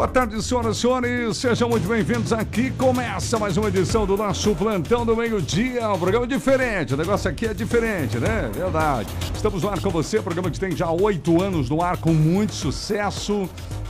[0.00, 1.36] Boa tarde, senhoras e senhores.
[1.36, 2.70] Sejam muito bem-vindos aqui.
[2.70, 5.90] Começa mais uma edição do nosso Plantão do Meio-Dia.
[5.90, 6.94] Um programa diferente.
[6.94, 8.50] O negócio aqui é diferente, né?
[8.50, 9.10] Verdade.
[9.34, 10.22] Estamos no ar com você.
[10.22, 13.46] Programa que tem já oito anos no ar com muito sucesso.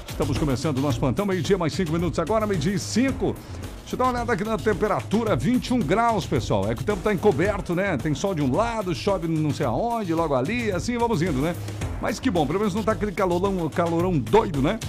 [0.08, 1.24] Estamos começando o nosso plantão.
[1.24, 2.44] Meio-dia, mais cinco minutos agora.
[2.44, 3.36] Meio-dia e cinco.
[3.82, 6.68] Deixa eu dar uma olhada aqui na temperatura, 21 graus, pessoal.
[6.68, 7.96] É que o tempo está encoberto, né?
[7.96, 11.54] Tem sol de um lado, chove não sei aonde, logo ali, assim vamos indo, né?
[12.02, 14.80] Mas que bom, pelo menos não tá aquele calorão, calorão doido, né?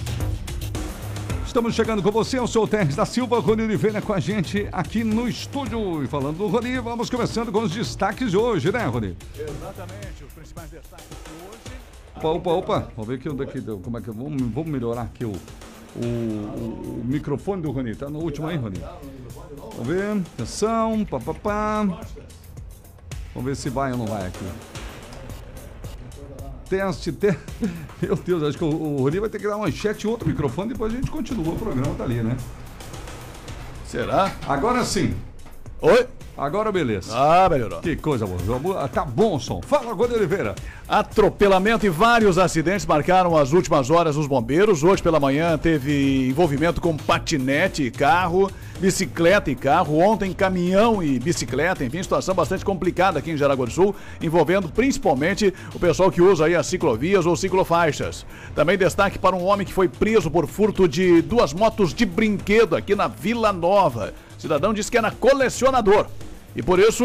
[1.52, 4.66] Estamos chegando com você, eu sou o Terres da Silva, Rony Oliveira com a gente
[4.72, 6.02] aqui no estúdio.
[6.02, 9.14] E falando do Rony, vamos começando com os destaques de hoje, né, Rony?
[9.38, 11.76] Exatamente, os principais destaques de hoje.
[12.16, 12.92] Opa, opa, opa.
[12.96, 13.78] Vamos ver aqui onde é que deu.
[13.80, 17.96] Como é que vamos, vamos melhorar aqui o, o, o, o microfone do Rony.
[17.96, 18.80] Tá no último aí, Rony.
[19.76, 20.22] Vamos ver.
[20.34, 21.82] Atenção, papapá.
[23.34, 24.71] Vamos ver se vai ou não vai aqui.
[26.72, 27.36] Teste, te...
[28.00, 30.26] Meu Deus, acho que o, o Rony vai ter que dar uma manchete e outro
[30.26, 32.34] microfone, depois a gente continua o programa, tá ali, né?
[33.86, 34.34] Será?
[34.48, 35.14] Agora sim.
[35.82, 36.06] Oi?
[36.36, 37.12] Agora beleza.
[37.14, 37.80] Ah, melhorou.
[37.80, 38.88] Que coisa boa.
[38.88, 39.60] Tá bom som.
[39.62, 40.54] Fala, Rony Oliveira.
[40.88, 44.82] Atropelamento e vários acidentes marcaram as últimas horas dos bombeiros.
[44.82, 49.98] Hoje pela manhã teve envolvimento com patinete e carro, bicicleta e carro.
[49.98, 51.84] Ontem caminhão e bicicleta.
[51.84, 56.46] Enfim, situação bastante complicada aqui em Jaraguá do Sul, envolvendo principalmente o pessoal que usa
[56.46, 58.24] aí as ciclovias ou ciclofaixas.
[58.54, 62.74] Também destaque para um homem que foi preso por furto de duas motos de brinquedo
[62.74, 64.14] aqui na Vila Nova.
[64.42, 66.06] Cidadão disse que era colecionador
[66.56, 67.04] e por isso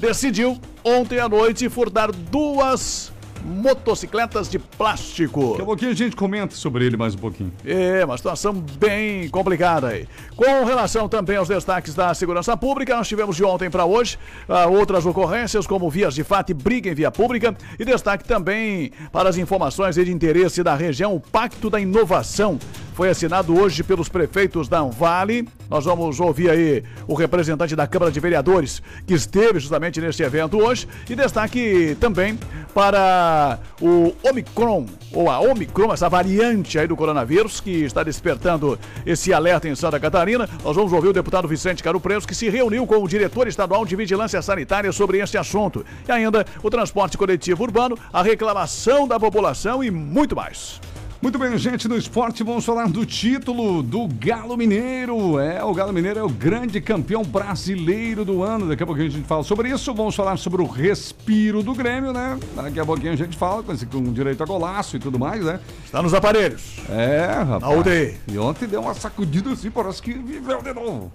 [0.00, 3.12] decidiu ontem à noite furtar duas
[3.44, 5.50] motocicletas de plástico.
[5.50, 7.52] Daqui a pouquinho a gente comenta sobre ele mais um pouquinho.
[7.64, 10.08] É, uma situação bem complicada aí.
[10.34, 14.66] Com relação também aos destaques da segurança pública, nós tivemos de ontem para hoje ah,
[14.66, 19.28] outras ocorrências, como vias de fato e briga em via pública, e destaque também para
[19.28, 22.58] as informações de interesse da região, o Pacto da Inovação.
[22.96, 25.46] Foi assinado hoje pelos prefeitos da Vale.
[25.68, 30.56] Nós vamos ouvir aí o representante da Câmara de Vereadores que esteve justamente neste evento
[30.56, 30.88] hoje.
[31.06, 32.38] E destaque também
[32.72, 39.30] para o Omicron, ou a Omicron, essa variante aí do coronavírus que está despertando esse
[39.30, 40.48] alerta em Santa Catarina.
[40.64, 43.84] Nós vamos ouvir o deputado Vicente Caro Preso que se reuniu com o diretor estadual
[43.84, 45.84] de vigilância sanitária sobre este assunto.
[46.08, 50.80] E ainda o transporte coletivo urbano, a reclamação da população e muito mais.
[51.20, 55.40] Muito bem, gente, no esporte vamos falar do título do Galo Mineiro.
[55.40, 58.68] É, o Galo Mineiro é o grande campeão brasileiro do ano.
[58.68, 59.94] Daqui a pouquinho a gente fala sobre isso.
[59.94, 62.38] Vamos falar sobre o respiro do Grêmio, né?
[62.54, 65.42] Daqui a pouquinho a gente fala com, esse, com direito a golaço e tudo mais,
[65.42, 65.58] né?
[65.84, 66.80] Está nos aparelhos.
[66.90, 67.62] É, rapaz.
[67.62, 68.14] Na UTI.
[68.28, 71.10] E ontem deu uma sacudida assim, parece que viveu de novo.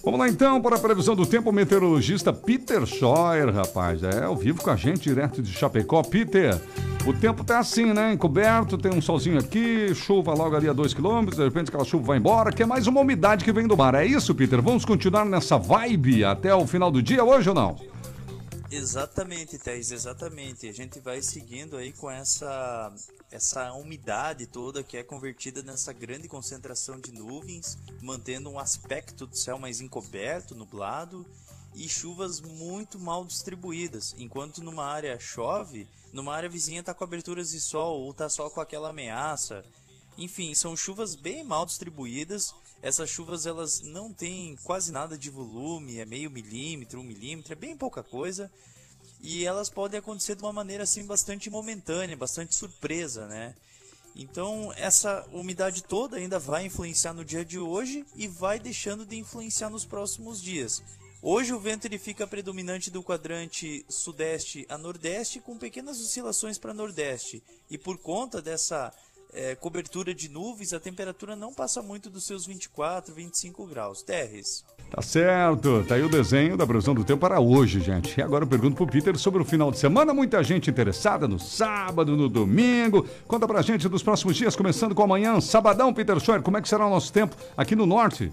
[0.06, 4.04] Vamos lá então para a previsão do tempo, meteorologista Peter Scheuer, rapaz.
[4.04, 6.04] É, ao vivo com a gente, direto de Chapecó.
[6.04, 6.62] Peter,
[7.08, 8.14] o tempo tá assim, né?
[8.14, 12.06] Encoberto, tem um solzinho aqui, chuva logo ali a 2 km, de repente aquela chuva
[12.06, 13.96] vai embora, que é mais uma umidade que vem do mar.
[13.96, 14.62] É isso, Peter?
[14.62, 17.76] Vamos continuar nessa vibe até o final do dia hoje ou não?
[18.76, 20.68] Exatamente, Thais, exatamente.
[20.68, 22.94] A gente vai seguindo aí com essa,
[23.32, 29.36] essa umidade toda que é convertida nessa grande concentração de nuvens, mantendo um aspecto do
[29.38, 31.26] céu mais encoberto, nublado.
[31.74, 34.14] e chuvas muito mal distribuídas.
[34.18, 38.50] Enquanto numa área chove, numa área vizinha está com aberturas de sol ou está só
[38.50, 39.64] com aquela ameaça.
[40.18, 42.54] Enfim, são chuvas bem mal distribuídas.
[42.86, 47.56] Essas chuvas elas não têm quase nada de volume, é meio milímetro, um milímetro, é
[47.56, 48.52] bem pouca coisa.
[49.20, 53.56] E elas podem acontecer de uma maneira assim bastante momentânea, bastante surpresa, né?
[54.16, 59.18] Então, essa umidade toda ainda vai influenciar no dia de hoje e vai deixando de
[59.18, 60.84] influenciar nos próximos dias.
[61.24, 66.72] Hoje o vento ele fica predominante do quadrante sudeste a nordeste, com pequenas oscilações para
[66.72, 67.42] nordeste.
[67.68, 68.94] E por conta dessa
[69.36, 74.02] é, cobertura de nuvens, a temperatura não passa muito dos seus 24, 25 graus.
[74.02, 74.64] Terres.
[74.90, 78.18] Tá certo, tá aí o desenho da previsão do tempo para hoje, gente.
[78.18, 80.14] E agora eu pergunto pro Peter sobre o final de semana.
[80.14, 83.06] Muita gente interessada no sábado, no domingo.
[83.28, 86.42] Conta pra gente dos próximos dias, começando com amanhã, sabadão, Peter Schor.
[86.42, 88.32] Como é que será o nosso tempo aqui no norte?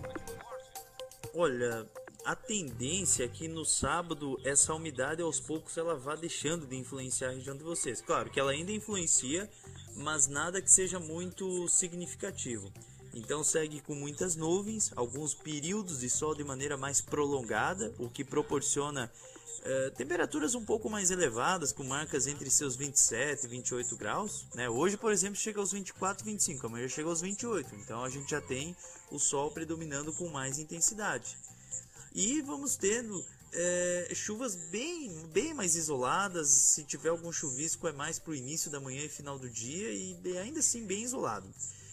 [1.35, 1.87] Olha,
[2.25, 7.31] a tendência é que no sábado essa umidade aos poucos ela vá deixando de influenciar
[7.31, 8.01] a região de vocês.
[8.01, 9.51] Claro que ela ainda influencia,
[9.97, 12.73] mas nada que seja muito significativo.
[13.15, 18.25] Então segue com muitas nuvens, alguns períodos de sol de maneira mais prolongada, o que
[18.25, 19.13] proporciona
[19.61, 24.47] uh, temperaturas um pouco mais elevadas, com marcas entre seus 27 e 28 graus.
[24.55, 24.69] Né?
[24.69, 27.75] Hoje, por exemplo, chega aos 24, 25, amanhã chega aos 28.
[27.77, 28.75] Então a gente já tem
[29.11, 31.37] o sol predominando com mais intensidade.
[32.15, 33.23] E vamos tendo
[33.53, 36.49] é, chuvas bem, bem mais isoladas.
[36.49, 39.91] Se tiver algum chuvisco, é mais para o início da manhã e final do dia,
[39.93, 41.49] e ainda assim bem isolado.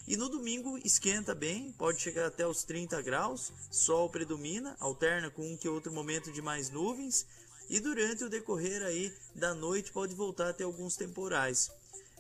[0.08, 5.54] E no domingo esquenta bem, pode chegar até os 30 graus, sol predomina, alterna com
[5.54, 7.28] um que outro momento de mais nuvens,
[7.70, 11.70] e durante o decorrer aí da noite pode voltar a ter alguns temporais.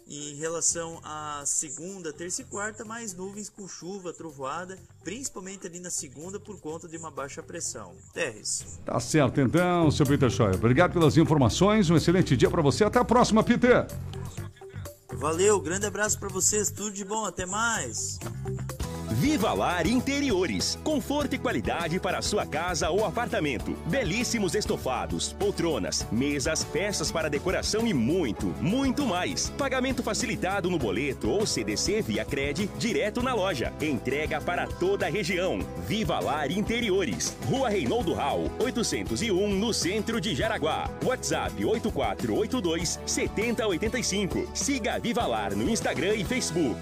[0.10, 5.92] Em relação à segunda, terça e quarta, mais nuvens com chuva, trovoada, principalmente ali na
[5.92, 7.94] segunda por conta de uma baixa pressão.
[8.12, 8.80] Terres.
[8.84, 10.56] Tá certo então, seu Peter Scheuer.
[10.56, 12.84] Obrigado pelas informações, um excelente dia para você.
[12.84, 13.86] Até a próxima, Peter.
[15.14, 18.18] Valeu, grande abraço para vocês, tudo de bom, até mais.
[19.12, 20.78] Viva Lar Interiores.
[20.84, 23.76] Conforto e qualidade para sua casa ou apartamento.
[23.88, 29.50] Belíssimos estofados, poltronas, mesas, peças para decoração e muito, muito mais.
[29.50, 33.74] Pagamento facilitado no boleto ou CDC via Cred direto na loja.
[33.82, 35.60] Entrega para toda a região.
[35.88, 37.36] Viva Lar Interiores.
[37.48, 40.90] Rua Reinaldo Rau, 801 no centro de Jaraguá.
[41.04, 44.52] WhatsApp 8482 7085.
[44.54, 46.80] Siga Viva Lar no Instagram e Facebook.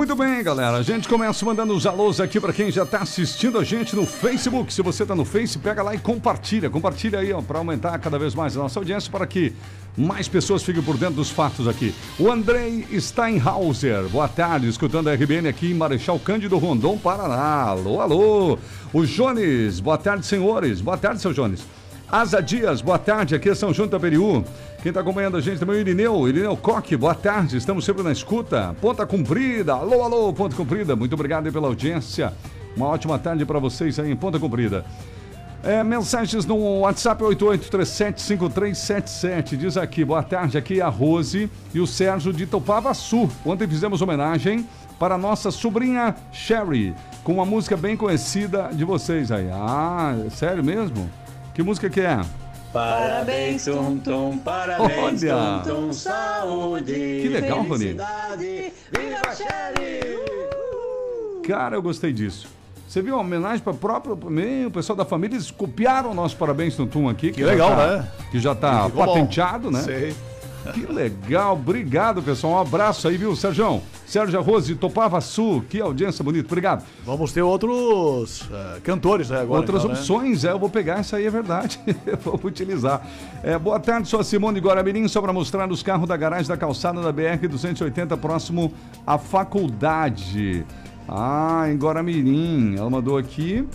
[0.00, 0.78] Muito bem, galera.
[0.78, 4.06] A gente começa mandando os alôs aqui para quem já está assistindo a gente no
[4.06, 4.72] Facebook.
[4.72, 6.70] Se você está no Face, pega lá e compartilha.
[6.70, 9.52] Compartilha aí, ó, para aumentar cada vez mais a nossa audiência, para que
[9.98, 11.94] mais pessoas fiquem por dentro dos fatos aqui.
[12.18, 17.64] O Andrei Steinhauser, boa tarde, escutando a RBN aqui em Marechal Cândido Rondon, Paraná.
[17.64, 18.58] Alô, alô.
[18.94, 20.80] O Jones, boa tarde, senhores.
[20.80, 21.60] Boa tarde, seu Jones.
[22.10, 24.44] Asa Dias, boa tarde, aqui é São João Taperiú.
[24.82, 28.02] Quem está acompanhando a gente também é o Irineu, Irineu Coque, boa tarde, estamos sempre
[28.02, 28.74] na escuta.
[28.80, 32.32] Ponta Comprida, alô, alô, Ponta Comprida, muito obrigado pela audiência.
[32.76, 34.84] Uma ótima tarde para vocês aí em Ponta Comprida.
[35.62, 39.56] É, mensagens no WhatsApp 88375377.
[39.56, 43.30] Diz aqui, boa tarde, aqui é a Rose e o Sérgio de Topavaçu.
[43.46, 44.66] Ontem fizemos homenagem
[44.98, 46.92] para nossa sobrinha Sherry,
[47.22, 49.48] com uma música bem conhecida de vocês aí.
[49.52, 51.08] Ah, sério mesmo?
[51.54, 52.20] Que música que é?
[52.72, 55.62] Parabéns, Tum Tum, parabéns, Olha.
[55.64, 56.92] Tum Tum, saúde.
[57.22, 57.68] Que legal, Rony.
[57.78, 60.20] felicidade, Viva a Sherry!
[61.46, 62.46] Cara, eu gostei disso.
[62.86, 66.14] Você viu uma homenagem para o próprio meu, o pessoal da família, eles copiaram o
[66.14, 67.32] nosso Parabéns Tuntum aqui.
[67.32, 68.08] Que legal, já tá- né?
[68.30, 69.12] Que já está Ficou bom.
[69.14, 69.80] patenteado, né?
[69.82, 70.14] Sei.
[70.74, 72.54] Que legal, obrigado, pessoal.
[72.54, 73.80] Um abraço aí, viu, Sérgio?
[74.06, 76.84] Sérgio Arroz Topava Sul, que audiência bonita, obrigado.
[77.04, 79.60] Vamos ter outros eh, cantores né, agora.
[79.60, 79.98] Outras então, né?
[79.98, 81.78] opções, é, eu vou pegar essa aí, é verdade.
[82.22, 83.06] vou utilizar.
[83.42, 86.56] É, boa tarde, sou a Simone Guaramirim, só para mostrar os carros da garagem da
[86.56, 88.72] calçada da BR-280, próximo
[89.06, 90.66] à faculdade.
[91.08, 92.76] Ah, em Guaramirim.
[92.76, 93.66] Ela mandou aqui.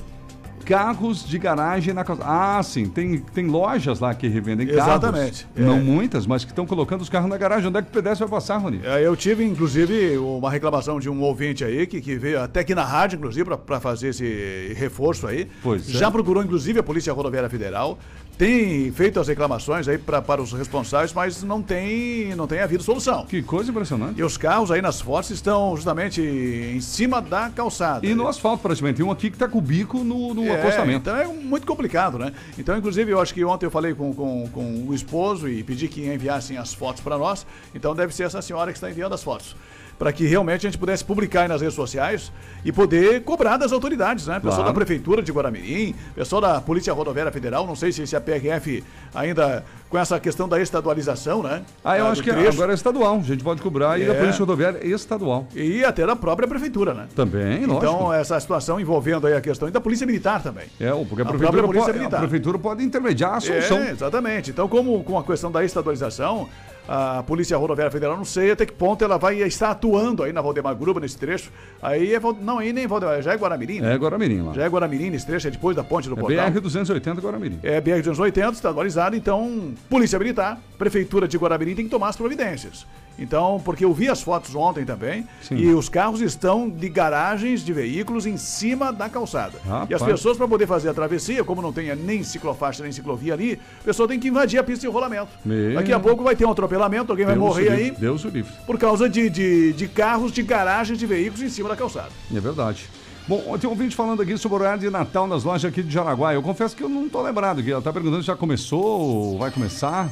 [0.66, 2.30] Carros de garagem na calçada.
[2.30, 4.84] Ah, sim, tem, tem lojas lá que revendem carros.
[4.84, 5.62] Exatamente, é.
[5.62, 7.68] Não muitas, mas que estão colocando os carros na garagem.
[7.70, 8.82] Onde é que o pedestre vai passar, Rony?
[8.84, 12.74] É, Eu tive, inclusive, uma reclamação de um ouvinte aí, que, que veio até aqui
[12.74, 15.48] na rádio, inclusive, para fazer esse reforço aí.
[15.62, 15.92] Pois é.
[15.94, 17.98] Já procurou, inclusive, a Polícia Rodoviária Federal.
[18.38, 22.84] Tem feito as reclamações aí pra, para os responsáveis, mas não tem, não tem havido
[22.84, 23.26] solução.
[23.26, 24.20] Que coisa impressionante.
[24.20, 28.06] E os carros aí nas fotos estão justamente em cima da calçada.
[28.06, 28.98] E no asfalto, praticamente.
[28.98, 31.10] Tem um aqui que tá com o bico no, no É, acostamento.
[31.10, 32.34] Então é muito complicado, né?
[32.58, 35.88] Então, inclusive, eu acho que ontem eu falei com, com, com o esposo e pedi
[35.88, 37.46] que enviassem as fotos para nós.
[37.74, 39.56] Então deve ser essa senhora que está enviando as fotos.
[39.98, 42.30] Para que realmente a gente pudesse publicar aí nas redes sociais
[42.66, 44.36] e poder cobrar das autoridades, né?
[44.42, 44.68] Pessoal Claro.
[44.68, 48.84] da Prefeitura de Guaramirim, pessoal da Polícia Rodoviária Federal, não sei se, se a PRF
[49.14, 51.62] ainda com essa questão da estadualização, né?
[51.84, 52.50] Ah, eu Ah, acho que trecho.
[52.50, 53.16] agora é estadual.
[53.18, 53.98] A gente pode cobrar.
[53.98, 54.12] E É.
[54.12, 55.48] a Polícia Rodoviária é estadual.
[55.56, 57.06] E até da própria Prefeitura, né?
[57.16, 57.76] Também, lógico.
[57.78, 60.66] Então, essa situação envolvendo aí a questão e da Polícia Militar também.
[60.80, 62.20] É, porque a, A prefeitura, própria Polícia pode, a Militar.
[62.20, 63.78] prefeitura pode intermediar a solução.
[63.78, 64.50] É, exatamente.
[64.52, 66.50] Então, como com a questão da estadualização,
[66.88, 70.42] a Polícia Rodoviária Federal, não sei até que ponto ela vai estar atuando aí na
[70.42, 71.52] Valdemar Gruba, nesse trecho.
[71.82, 73.94] Aí é, não, aí nem Valdemar, já é Guaramirim, né?
[73.94, 74.54] É Guaramirim lá.
[74.54, 76.52] Já é Guaramirim nesse trecho, é depois da ponte do É Portal.
[76.52, 77.60] BR-280 Guaramirim.
[77.64, 82.86] É BR-280, estadualizado, então, Polícia Militar, Prefeitura de Guaramirim tem que tomar as providências.
[83.18, 85.56] Então, porque eu vi as fotos ontem também, Sim.
[85.56, 89.58] e os carros estão de garagens de veículos em cima da calçada.
[89.66, 89.90] Rapaz.
[89.90, 93.34] E as pessoas, para poder fazer a travessia, como não tem nem ciclofaixa nem ciclovia
[93.34, 95.30] ali, a pessoa tem que invadir a pista de rolamento.
[95.46, 95.76] Meu.
[95.76, 98.52] Daqui a pouco vai ter um atropelamento, alguém vai Deus morrer aí Deus o livre.
[98.66, 102.10] por causa de, de, de carros, de garagens de veículos em cima da calçada.
[102.34, 102.90] É verdade.
[103.28, 105.92] Bom, tem um ouvinte falando aqui sobre o horário de Natal nas lojas aqui de
[105.92, 106.34] Jaraguá.
[106.34, 107.72] Eu confesso que eu não tô lembrado aqui.
[107.72, 110.12] Ela tá perguntando se já começou ou vai começar.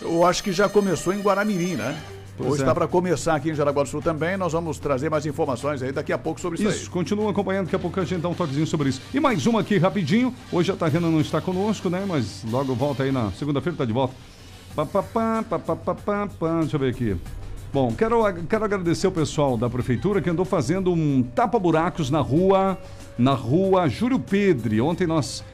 [0.00, 1.98] Eu acho que já começou em Guaramirim, né?
[2.36, 2.58] Pois Ou é.
[2.60, 4.36] está para começar aqui em Jaraguá do Sul também.
[4.36, 7.74] Nós vamos trazer mais informações aí daqui a pouco sobre isso, Isso, continua acompanhando, daqui
[7.76, 9.00] a pouco a gente dá um toquezinho sobre isso.
[9.12, 10.32] E mais uma aqui rapidinho.
[10.52, 12.04] Hoje a Tariana não está conosco, né?
[12.06, 14.14] Mas logo volta aí na segunda-feira, tá de volta.
[14.74, 16.60] Pá, pá, pá, pá, pá, pá, pá, pá.
[16.60, 17.16] Deixa eu ver aqui.
[17.72, 22.78] Bom, quero, quero agradecer o pessoal da prefeitura que andou fazendo um tapa-buracos na rua,
[23.18, 24.80] na rua Júlio Pedre.
[24.80, 25.44] Ontem nós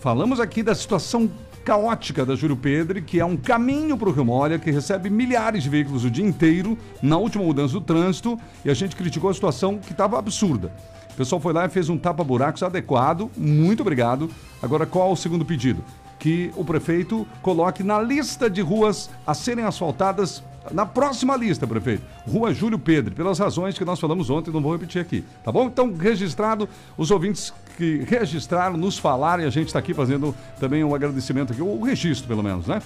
[0.00, 1.28] falamos aqui da situação
[1.64, 5.62] caótica da Júlio Pedre, que é um caminho para o Rio Molha, que recebe milhares
[5.64, 9.34] de veículos o dia inteiro, na última mudança do trânsito, e a gente criticou a
[9.34, 10.70] situação que estava absurda.
[11.10, 14.30] O pessoal foi lá e fez um tapa-buracos adequado, muito obrigado.
[14.62, 15.82] Agora, qual o segundo pedido?
[16.18, 20.42] Que o prefeito coloque na lista de ruas a serem asfaltadas
[20.72, 22.02] na próxima lista, prefeito.
[22.26, 25.66] Rua Júlio Pedro, pelas razões que nós falamos ontem, não vou repetir aqui, tá bom?
[25.66, 30.82] Então, registrado, os ouvintes que registraram, nos falaram e a gente está aqui fazendo também
[30.82, 32.80] um agradecimento aqui, o registro pelo menos, né?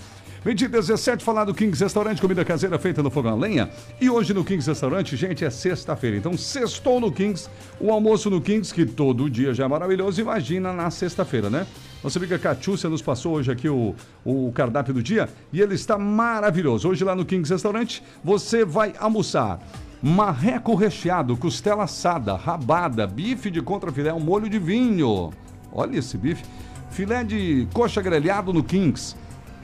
[0.45, 3.69] Meio-dia 17, falar do Kings Restaurante, comida caseira feita no fogão a lenha.
[4.01, 6.17] E hoje no Kings Restaurante, gente, é sexta-feira.
[6.17, 10.73] Então, sextou no Kings, o almoço no Kings, que todo dia já é maravilhoso, imagina
[10.73, 11.67] na sexta-feira, né?
[12.03, 13.93] Nossa amiga Catiúcia nos passou hoje aqui o,
[14.25, 16.89] o cardápio do dia e ele está maravilhoso.
[16.89, 19.59] Hoje lá no Kings Restaurante, você vai almoçar
[20.01, 25.33] marreco recheado, costela assada, rabada, bife de contrafilé, um molho de vinho.
[25.73, 26.45] Olha esse bife.
[26.89, 29.17] Filé de coxa grelhado no Kings.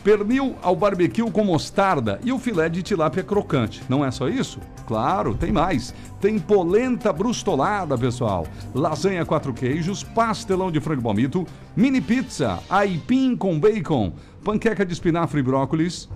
[0.05, 3.83] Pernil ao barbecue com mostarda e o filé de tilápia crocante.
[3.89, 4.61] Não é só isso?
[4.87, 5.95] Claro, tem mais.
[6.21, 8.47] Tem polenta brustolada, pessoal.
[8.75, 14.13] Lasanha quatro queijos, pastelão de frango palmito, mini pizza, aipim com bacon,
[14.45, 16.09] panqueca de espinafre e brócolis,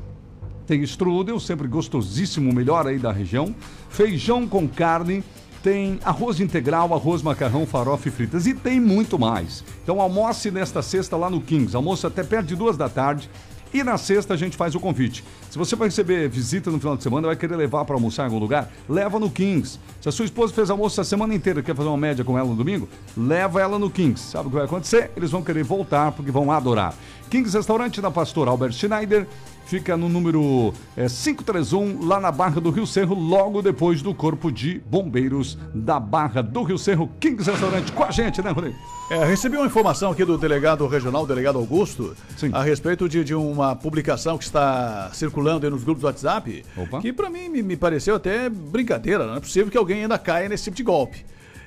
[0.69, 3.55] tem strudel, sempre gostosíssimo, melhor aí da região.
[3.89, 5.25] Feijão com carne.
[5.63, 8.47] Tem arroz integral, arroz, macarrão, farofa e fritas.
[8.47, 9.65] E tem muito mais.
[9.83, 11.75] Então almoce nesta sexta lá no Kings.
[11.75, 13.31] Almoço até perto de duas da tarde.
[13.73, 15.25] E na sexta a gente faz o convite.
[15.51, 18.27] Se você vai receber visita no final de semana, vai querer levar para almoçar em
[18.27, 19.79] algum lugar, leva no Kings.
[20.01, 22.39] Se a sua esposa fez almoço a semana inteira e quer fazer uma média com
[22.39, 24.31] ela no domingo, leva ela no Kings.
[24.31, 25.11] Sabe o que vai acontecer?
[25.17, 26.95] Eles vão querer voltar porque vão adorar.
[27.31, 29.27] Kings Restaurante na Pastor Albert Schneider.
[29.69, 34.51] Fica no número é, 531, lá na Barra do Rio Cerro, logo depois do Corpo
[34.51, 37.11] de Bombeiros da Barra do Rio Cerro.
[37.21, 38.75] Kings Restaurante com a gente, né, Rodrigo?
[39.11, 42.49] É, recebi uma informação aqui do delegado regional, o delegado Augusto, Sim.
[42.55, 47.01] a respeito de, de uma publicação que está circulando aí nos grupos do WhatsApp, Opa.
[47.03, 50.49] que para mim me, me pareceu até brincadeira, não é possível que alguém ainda caia
[50.49, 51.27] nesse tipo de golpe.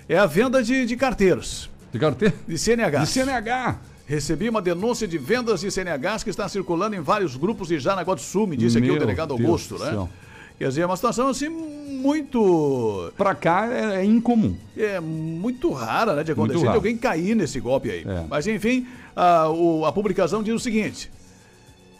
[0.09, 2.33] É a venda de, de carteiras, De carteira?
[2.47, 2.99] de CNH.
[3.01, 3.75] De CNH.
[4.05, 8.13] Recebi uma denúncia de vendas de CNHs que está circulando em vários grupos de Jaraguá
[8.15, 9.89] do Sul, me disse aqui Meu o delegado Deus Augusto, né?
[9.91, 10.09] céu.
[10.57, 14.55] Quer dizer, é uma situação assim muito Pra cá é, é incomum.
[14.77, 18.03] é muito rara, né, de acontecer, de alguém cair nesse golpe aí.
[18.05, 18.25] É.
[18.29, 21.09] Mas enfim, a, o- a publicação diz o seguinte: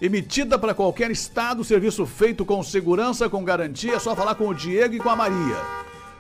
[0.02, 4.54] emitida para qualquer estado, serviço feito com segurança, com garantia, é só falar com o
[4.54, 5.58] Diego e com a Maria.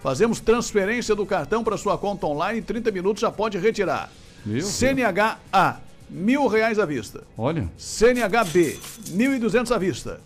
[0.01, 4.09] Fazemos transferência do cartão para sua conta online em 30 minutos já pode retirar.
[4.45, 4.65] Meu.
[4.65, 5.77] CNH A,
[6.09, 7.23] mil reais à vista.
[7.37, 7.69] Olha.
[7.77, 8.79] CNHB,
[9.11, 10.19] 1.200 à vista.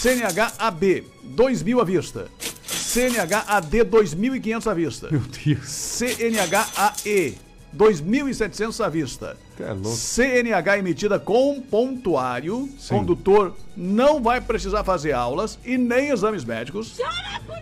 [0.00, 2.26] CNHAB, 2.000 à vista.
[2.66, 5.08] CNHAD, 2.500 à vista.
[5.10, 5.68] Meu Deus.
[5.68, 7.34] CNHAE,
[7.76, 9.36] 2.700 à vista.
[9.58, 9.96] É louco.
[9.96, 12.68] CNH emitida com pontuário.
[12.78, 12.94] Sim.
[12.94, 16.96] Condutor não vai precisar fazer aulas e nem exames médicos.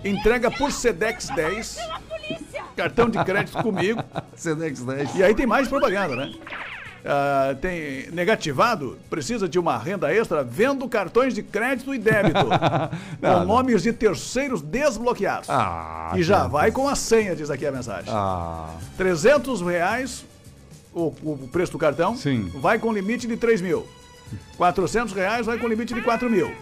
[0.05, 1.79] Entrega por Sedex 10.
[2.77, 4.03] Cartão de crédito comigo.
[4.37, 5.15] Sedex 10.
[5.17, 6.33] E aí tem mais propaganda, né?
[7.09, 12.47] Ah, tem negativado, precisa de uma renda extra, vendo cartões de crédito e débito.
[13.21, 15.49] Com nomes de terceiros desbloqueados.
[15.49, 16.49] Ah, e já cara.
[16.49, 18.13] vai com a senha, diz aqui a mensagem.
[18.13, 20.25] Ah, 300 reais
[20.93, 22.17] o, o preço do cartão.
[22.17, 22.51] Sim.
[22.57, 23.87] Vai com limite de 3 mil.
[24.57, 26.53] 400 reais vai com limite de 4 mil.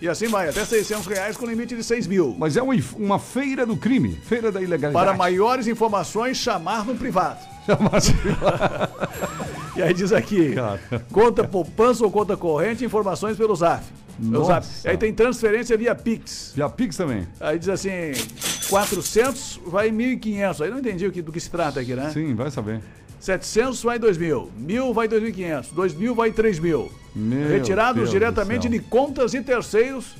[0.00, 2.34] E assim vai, até 600 reais com limite de 6 mil.
[2.38, 5.06] mas é uma, feira do crime, feira da ilegalidade.
[5.06, 7.40] Para maiores informações, chamar no privado.
[9.76, 10.80] E aí diz aqui, Cara.
[11.12, 13.84] conta poupança ou conta corrente, informações pelo Zap.
[14.86, 16.54] Aí tem transferência via Pix.
[16.56, 17.28] E a Pix também.
[17.38, 17.90] Aí diz assim,
[18.70, 20.64] 400 vai 1.500.
[20.64, 22.10] Aí não entendi o que, do que se trata aqui, né?
[22.10, 22.80] Sim, vai saber.
[23.26, 26.88] 700 vai 2.000, 1.000 vai 2.500, 2.000 vai 3.000.
[27.16, 30.14] Meu Retirados Deus diretamente de contas e terceiros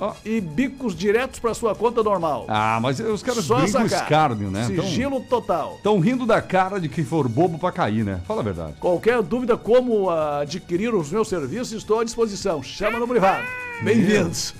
[0.00, 0.14] Ó.
[0.24, 2.46] e bicos diretos para sua conta normal.
[2.48, 3.86] Ah, mas os caras Só sacar.
[3.86, 4.64] escárnio, né?
[4.64, 5.74] Sigilo total.
[5.76, 8.20] Estão rindo da cara de quem for bobo pra cair, né?
[8.26, 8.74] Fala a verdade.
[8.80, 12.62] Qualquer dúvida como adquirir os meus serviços, estou à disposição.
[12.62, 13.44] Chama no privado.
[13.82, 14.54] Bem-vindos.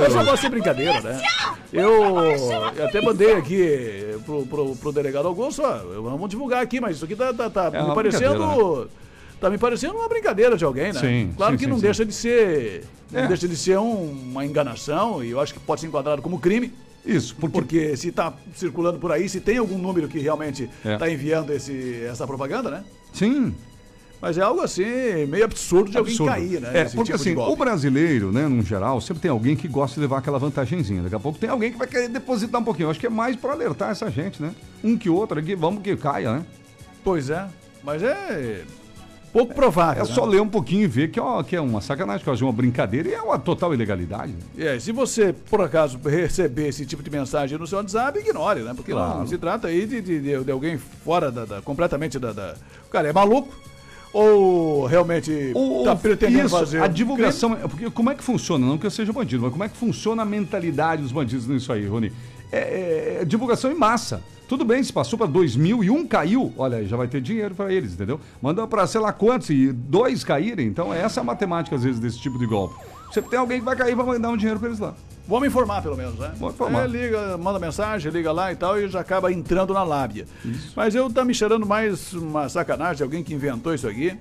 [0.00, 1.20] Mas só pode ser brincadeira, né?
[1.72, 6.80] Eu, eu até mandei aqui pro, pro, pro delegado Augusto, ó, eu- vamos divulgar aqui,
[6.80, 8.34] mas isso aqui tá, tá, tá É me parecendo.
[8.46, 8.88] brincadeira,
[9.40, 11.00] Tá me parecendo uma brincadeira de alguém, né?
[11.00, 11.82] Sim, claro sim, que sim, não sim.
[11.82, 12.84] deixa de ser.
[13.12, 13.26] Não É.
[13.28, 16.72] deixa de ser um- uma enganação, e eu acho que pode ser enquadrado como crime.
[17.04, 20.96] Isso, porque, Porque se tá circulando por aí, se tem algum número que realmente É.
[20.96, 22.84] tá enviando esse, essa propaganda, né?
[23.12, 23.54] Sim,
[24.20, 24.82] Mas é algo assim,
[25.28, 26.30] meio absurdo de absurdo.
[26.32, 26.70] alguém cair, né?
[26.80, 30.00] É, porque tipo assim, o brasileiro, né, no geral, sempre tem alguém que gosta de
[30.00, 31.02] levar aquela vantagenzinha.
[31.02, 32.86] Daqui a pouco tem alguém que vai querer depositar um pouquinho.
[32.86, 34.54] Eu acho que é mais pra alertar essa gente, né?
[34.82, 36.46] Um que outro aqui, vamos que caia, né?
[37.04, 37.46] Pois é,
[37.84, 38.62] mas é
[39.38, 40.04] pouco provável.
[40.04, 40.14] É né?
[40.14, 42.52] só ler um pouquinho e ver que, ó, que é uma sacanagem, que é uma
[42.52, 44.34] brincadeira e é uma total ilegalidade.
[44.56, 48.72] É, se você, por acaso, receber esse tipo de mensagem no seu WhatsApp, ignore, né?
[48.74, 49.18] Porque Claro.
[49.18, 52.54] não se trata aí de, de, de- alguém fora da, da- completamente da, da-
[52.86, 53.48] O cara é maluco
[54.12, 58.64] ou realmente Ou, tá pretendendo isso, fazer a divulgação, é- porque como é que funciona?
[58.66, 61.70] Não que eu seja bandido, mas como é que funciona a mentalidade dos bandidos nisso
[61.72, 62.10] aí, Rony?
[62.52, 64.22] É, é- é divulgação em massa.
[64.48, 67.52] Tudo bem, se passou para dois mil e um caiu, olha, já vai ter dinheiro
[67.54, 68.20] para eles, entendeu?
[68.40, 71.98] Manda para sei lá quantos e dois caírem, então essa é a matemática às vezes
[71.98, 72.76] desse tipo de golpe.
[73.10, 74.94] Você tem alguém que vai cair, vai mandar um dinheiro para eles lá.
[75.26, 76.32] Vamos informar, pelo menos, né?
[76.38, 76.84] Vamos informar.
[76.84, 80.24] É, liga, manda mensagem, liga lá e tal, e já acaba entrando na lábia.
[80.76, 84.16] Mas eu tá me cheirando mais uma sacanagem, alguém que inventou isso aqui.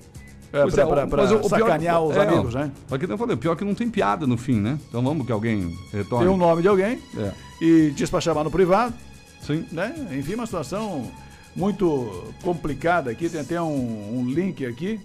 [0.58, 2.56] É, pra, é, pra- o- pra mas o- o pior sacanear que- os é, amigos,
[2.56, 2.72] né?
[2.90, 4.80] Mas que eu falei, o pior é que não tem piada no fim, né?
[4.88, 6.26] Então vamos que alguém retorne.
[6.26, 7.32] Tem um nome de alguém É.
[7.62, 8.94] e diz pra chamar no privado.
[9.42, 9.64] Sim.
[9.72, 9.94] né?
[10.12, 11.12] Enfim, uma situação
[11.56, 13.30] muito complicada aqui.
[13.30, 15.00] Tem até um, um link aqui.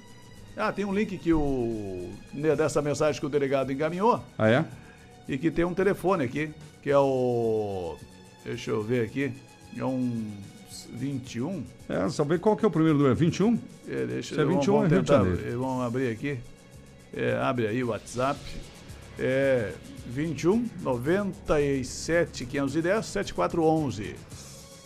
[0.56, 4.64] Ah, tem um link que o né, dessa mensagem que o delegado encaminhou Ah, é?
[5.28, 6.50] e que tem um telefone aqui,
[6.82, 7.96] que é o
[8.44, 9.30] deixa eu ver aqui,
[9.76, 10.24] é um
[10.92, 11.64] 21.
[11.88, 13.14] É, saber qual que é o primeiro número?
[13.14, 13.58] 21?
[13.88, 16.38] É, deixa Se é vamos- 21 é vamos Rio de tentar, Vamos abrir aqui.
[17.14, 18.38] É, abre aí o WhatsApp.
[19.18, 19.72] É
[20.06, 24.14] 21 97 510 7411.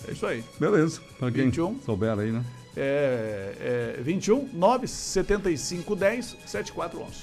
[0.08, 0.44] É isso aí.
[0.58, 1.00] Beleza.
[1.18, 1.78] Pra quem 21.
[1.84, 2.44] souber aí, né?
[2.76, 7.14] É, é 21 975 10 7411.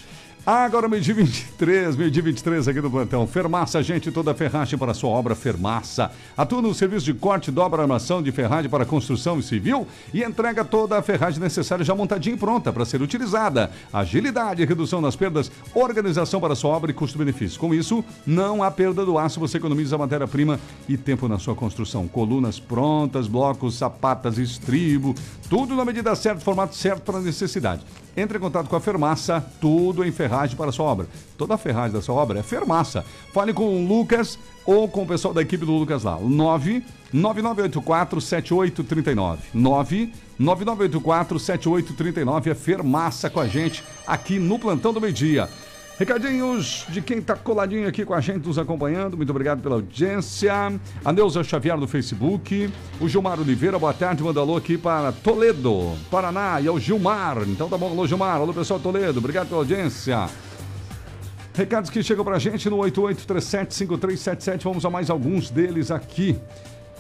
[0.44, 3.28] Agora, meio-dia 23, meio-dia 23 aqui no plantão.
[3.28, 6.12] Fermaça, gente, toda ferragem para sua obra, Fermaça.
[6.36, 10.66] Atua no serviço de corte, dobra, armação de ferragem para construção e civil e entrega
[10.66, 13.70] toda a ferragem necessária já montadinha e pronta para ser utilizada.
[13.94, 17.60] Agilidade, redução das perdas, organização para sua obra e custo-benefício.
[17.60, 22.08] Com isso, não há perda do aço, você economiza matéria-prima e tempo na sua construção.
[22.08, 25.14] Colunas prontas, blocos, sapatas, estribo,
[25.48, 27.84] tudo na medida certa, formato certo para a necessidade.
[28.18, 31.08] Entre em contato com a Fermaça, tudo em ferragem para a sua obra.
[31.38, 33.06] Toda a ferragem da sua obra é Fermaça.
[33.34, 36.18] Fale com o Lucas ou com o pessoal da equipe do Lucas lá.
[36.20, 39.42] 9 9984 7839.
[39.54, 45.50] 9 9984 7839 é Fermaça com a gente aqui no Plantão do Meio Dia.
[46.02, 49.16] Recadinhos de quem está coladinho aqui com a gente, nos acompanhando.
[49.16, 50.52] Muito obrigado pela audiência.
[51.06, 52.74] A Neuza Xavier do Facebook.
[53.00, 54.24] O Gilmar Oliveira, boa tarde.
[54.24, 56.60] Manda alô aqui para Toledo, Paraná.
[56.60, 57.44] E é o Gilmar.
[57.48, 58.38] Então tá bom, alô Gilmar.
[58.38, 59.20] Alô pessoal Toledo.
[59.20, 60.28] Obrigado pela audiência.
[61.54, 64.64] Recados que chegam pra gente no 88375377.
[64.64, 66.36] Vamos a mais alguns deles aqui.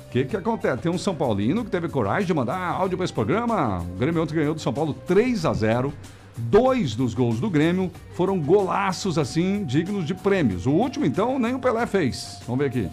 [0.06, 0.84] O que que acontece?
[0.84, 3.80] Tem um São Paulino que teve coragem de mandar áudio para esse programa.
[3.80, 5.92] O Grêmio ontem ganhou do São Paulo 3 a 0
[6.38, 10.66] Dois dos gols do Grêmio foram golaços, assim, dignos de prêmios.
[10.66, 12.40] O último, então, nem o Pelé fez.
[12.48, 12.90] Vamos ver aqui.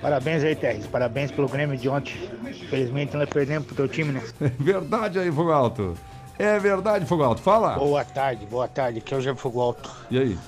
[0.00, 0.86] Parabéns aí, Terres.
[0.86, 2.14] Parabéns pelo Grêmio de ontem.
[2.44, 4.22] Infelizmente nós perdemos pro teu time, né?
[4.40, 5.94] É verdade aí, Fogo Alto.
[6.38, 7.40] É verdade, Fogo Alto.
[7.40, 7.74] Fala.
[7.78, 8.98] Boa tarde, boa tarde.
[8.98, 9.90] Aqui é o Jean Fogo Alto.
[10.10, 10.38] E aí?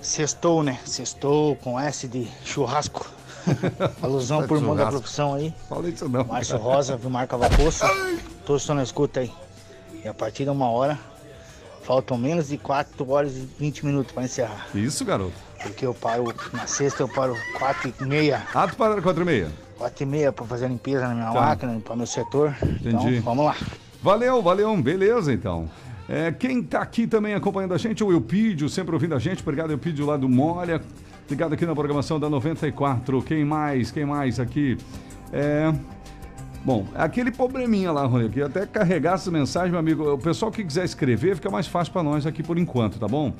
[0.00, 0.78] Sextou, né?
[0.84, 3.06] Sextou com S de churrasco.
[4.02, 5.54] Alusão por irmão da profissão aí.
[5.68, 6.24] Fala isso não.
[6.24, 7.10] Márcio Rosa, viu?
[7.10, 7.84] Marca Vapoço.
[8.46, 9.32] Todos estão na escuta aí.
[10.02, 10.98] E a partir de uma hora,
[11.86, 14.66] faltam menos de 4 horas e 20 minutos para encerrar.
[14.74, 15.32] Isso, garoto.
[15.62, 18.42] Porque eu paro, na sexta eu paro 4 e meia.
[18.52, 19.48] Ah, tu pararam 4 e meia.
[19.78, 21.40] 4 e meia para fazer a limpeza na minha Tá.
[21.40, 22.54] máquina, para meu setor.
[22.62, 23.16] Entendi.
[23.18, 23.56] Então, vamos lá.
[24.02, 25.70] Valeu, valeu, beleza então.
[26.08, 29.42] É, quem tá aqui também acompanhando a gente, o Eupídio, sempre ouvindo a gente.
[29.42, 30.80] Obrigado, Eupídio, lá do Molha.
[31.28, 33.22] Ligado aqui na programação da 94.
[33.22, 33.90] Quem mais?
[33.90, 34.76] Quem mais aqui?
[35.32, 35.72] É.
[36.66, 40.14] Bom, aquele probleminha lá, Rony, que até carregar essa mensagem, meu amigo.
[40.14, 43.32] O pessoal que quiser escrever, fica mais fácil para nós aqui por enquanto, tá bom?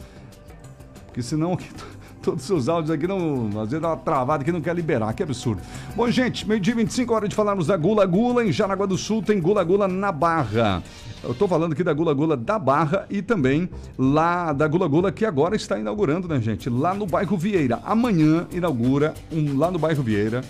[1.06, 1.68] Porque senão aqui,
[2.22, 3.48] todos os seus áudios aqui não.
[3.60, 5.60] Às vezes dá uma travada que não quer liberar, que absurdo.
[5.96, 8.44] Bom, gente, meio-dia e 25, hora de falarmos da Gula Gula.
[8.44, 10.80] Em Jaraguá do Sul tem Gula Gula na Barra.
[11.24, 15.10] Eu tô falando aqui da Gula Gula da Barra e também lá da Gula Gula
[15.10, 16.70] que agora está inaugurando, né, gente?
[16.70, 17.80] Lá no bairro Vieira.
[17.84, 20.42] Amanhã inaugura um lá no bairro Vieira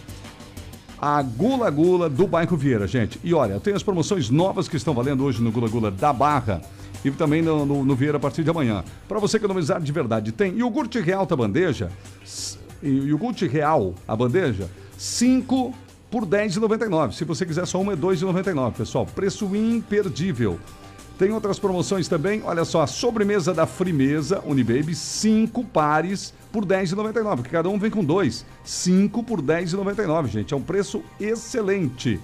[1.01, 3.21] a Gula Gula do bairro Vieira, gente.
[3.23, 6.63] E olha, tem as promoções novas que estão valendo hoje no Gula Gula da Barra
[7.05, 8.83] e também no, no, no Vieira a partir de amanhã.
[9.09, 11.91] Para você economizar de verdade, tem iogurte real da bandeja,
[12.83, 15.75] iogurte real a bandeja, 5
[16.11, 17.13] por R$ 10,99.
[17.13, 19.07] Se você quiser só uma, é R$ 2,99, pessoal.
[19.07, 20.59] Preço imperdível.
[21.19, 22.43] Tem outras promoções também.
[22.45, 27.79] Olha só, a sobremesa da Frimeza Unibaby, 5 pares por R$ 10,99, porque cada um
[27.79, 28.45] vem com dois.
[28.63, 30.53] 5 por R$ 10,99, gente.
[30.53, 32.21] É um preço excelente.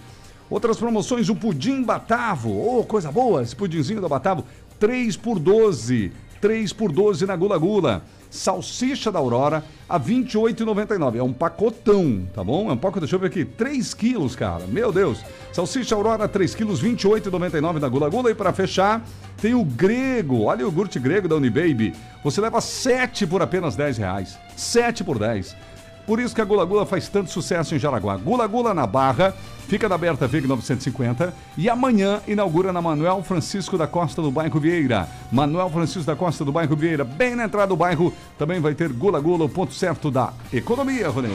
[0.51, 2.51] Outras promoções, o pudim Batavo.
[2.51, 4.45] Oh, coisa boa, esse pudinzinho da Batavo.
[4.79, 6.13] 3 por 12.
[6.43, 8.05] 3 por 12 na Gula Gula.
[8.33, 11.17] Salsicha da Aurora a R$ 28,99.
[11.17, 12.71] É um pacotão, tá bom?
[12.71, 14.67] É um pacote, deixa eu ver aqui, 3 quilos, cara.
[14.67, 15.23] Meu Deus.
[15.53, 18.31] Salsicha Aurora 3 quilos, R$ 28,99 na Gula Gula.
[18.31, 19.05] E para fechar,
[19.37, 20.45] tem o grego.
[20.45, 21.93] Olha o iogurte grego da Unibaby.
[22.25, 24.39] Você leva 7 por apenas 10 reais.
[24.57, 25.55] 7 por 10.
[26.07, 28.17] Por isso que a Gula Gula faz tanto sucesso em Jaraguá.
[28.17, 29.35] Gula Gula na Barra,
[29.69, 34.59] fica na Berta Vig 950 e amanhã inaugura na Manuel Francisco da Costa do bairro
[34.59, 35.09] Vieira.
[35.31, 38.93] Manuel Francisco da Costa do bairro Vieira, bem na entrada do bairro, também vai ter
[38.93, 41.33] Gula Gula, o ponto certo da economia, Rony.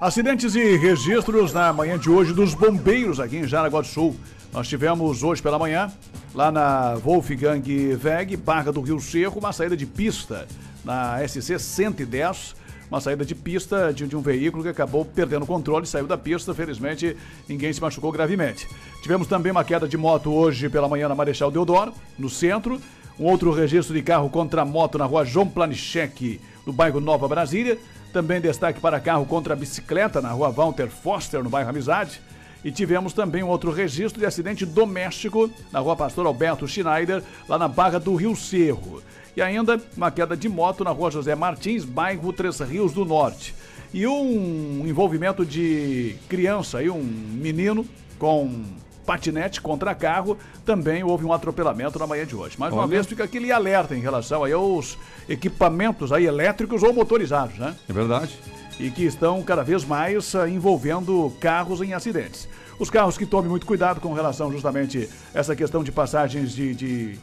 [0.00, 4.16] Acidentes e registros na manhã de hoje dos bombeiros aqui em Jaraguá do Sul.
[4.52, 5.92] Nós tivemos hoje pela manhã,
[6.34, 7.62] lá na Wolfgang
[8.02, 10.46] Weg, Barra do Rio Cerro, uma saída de pista
[10.84, 12.59] na SC 110.
[12.90, 16.18] Uma saída de pista de, de um veículo que acabou perdendo o controle, saiu da
[16.18, 16.52] pista.
[16.52, 17.16] Felizmente,
[17.48, 18.66] ninguém se machucou gravemente.
[19.00, 22.80] Tivemos também uma queda de moto hoje pela manhã na Marechal Deodoro, no centro.
[23.18, 27.78] Um outro registro de carro contra moto na rua João Planichek, no bairro Nova Brasília.
[28.12, 32.20] Também destaque para carro contra bicicleta na rua Walter Foster, no bairro Amizade.
[32.64, 37.56] E tivemos também um outro registro de acidente doméstico na rua Pastor Alberto Schneider, lá
[37.56, 39.00] na Barra do Rio Cerro.
[39.36, 43.54] E ainda uma queda de moto na rua José Martins, bairro Três Rios do Norte.
[43.92, 47.86] E um envolvimento de criança aí, um menino
[48.18, 48.64] com
[49.06, 52.58] patinete contra carro, também houve um atropelamento na manhã de hoje.
[52.58, 52.90] Mais uma Olha.
[52.90, 54.96] vez fica aquele alerta em relação aí aos
[55.28, 57.74] equipamentos aí elétricos ou motorizados, né?
[57.88, 58.38] É verdade?
[58.80, 62.48] e que estão cada vez mais ah, envolvendo carros em acidentes.
[62.78, 66.74] Os carros que tomem muito cuidado com relação justamente a essa questão de passagens de,
[66.74, 67.18] de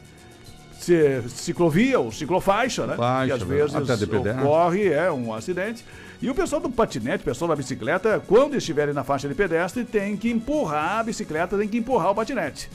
[1.30, 2.96] ciclovia ou ciclofaixa, né?
[2.96, 4.44] Faixa, e às vezes de pedestre.
[4.44, 5.84] ocorre é um acidente.
[6.22, 9.86] E o pessoal do patinete, o pessoal da bicicleta, quando estiverem na faixa de pedestre,
[9.86, 12.70] tem que empurrar a bicicleta, tem que empurrar o patinete.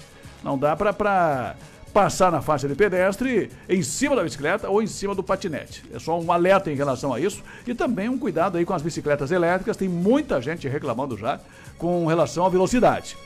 [0.45, 1.57] Não dá pra, pra
[1.93, 5.85] passar na faixa de pedestre em cima da bicicleta ou em cima do patinete.
[5.93, 7.43] É só um alerta em relação a isso.
[7.67, 9.77] E também um cuidado aí com as bicicletas elétricas.
[9.77, 11.41] Tem muita gente reclamando já
[11.77, 13.17] com relação à velocidade.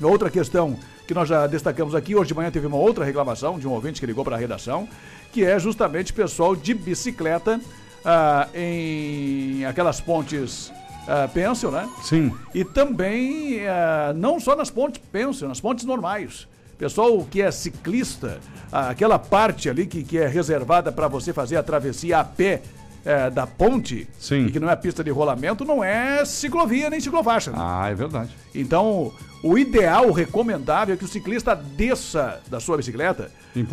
[0.00, 0.78] Outra questão
[1.08, 3.98] que nós já destacamos aqui, hoje de manhã teve uma outra reclamação de um ouvinte
[3.98, 4.86] que ligou para a redação,
[5.32, 7.58] que é justamente pessoal de bicicleta
[8.04, 10.70] ah, em aquelas pontes
[11.08, 11.88] ah, pencil, né?
[12.02, 12.30] Sim.
[12.54, 16.46] E também, ah, não só nas pontes pencil, nas pontes normais.
[16.76, 18.38] Pessoal que é ciclista,
[18.70, 22.60] ah, aquela parte ali que, que é reservada para você fazer a travessia a pé
[23.04, 24.46] eh, da ponte, Sim.
[24.46, 27.50] e que não é pista de rolamento, não é ciclovia nem ciclofaixa.
[27.50, 27.56] né?
[27.60, 28.30] Ah, é verdade.
[28.54, 33.30] Então, o ideal, o recomendável é que o ciclista desça da sua bicicleta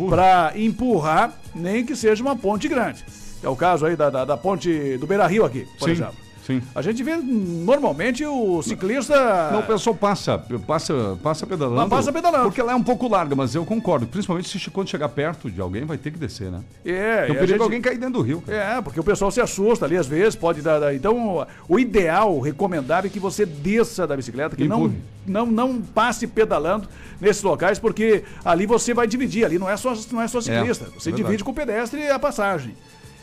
[0.08, 3.04] para empurrar, nem que seja uma ponte grande.
[3.42, 6.25] É o caso aí da, da, da ponte do Beira Rio aqui, por Sim, exemplo.
[6.46, 6.62] Sim.
[6.74, 9.50] A gente vê normalmente o ciclista.
[9.50, 11.76] Não, o pessoal passa, passa, passa pedalando.
[11.80, 12.44] Mas passa pedalando.
[12.44, 14.06] Porque ela é um pouco larga, mas eu concordo.
[14.06, 16.60] Principalmente se quando chegar perto de alguém, vai ter que descer, né?
[16.84, 18.42] É, Tem a perigo gente- alguém cair dentro do rio.
[18.46, 20.78] É, porque o pessoal se assusta ali às vezes, pode dar.
[20.78, 24.92] dar- Então, o ideal, o recomendável é que você desça da bicicleta, que não,
[25.26, 26.88] não, não passe pedalando
[27.20, 30.84] nesses locais, porque ali você vai dividir, ali não é só, não é só ciclista.
[30.96, 31.16] você verdade.
[31.24, 32.74] divide com o pedestre a passagem.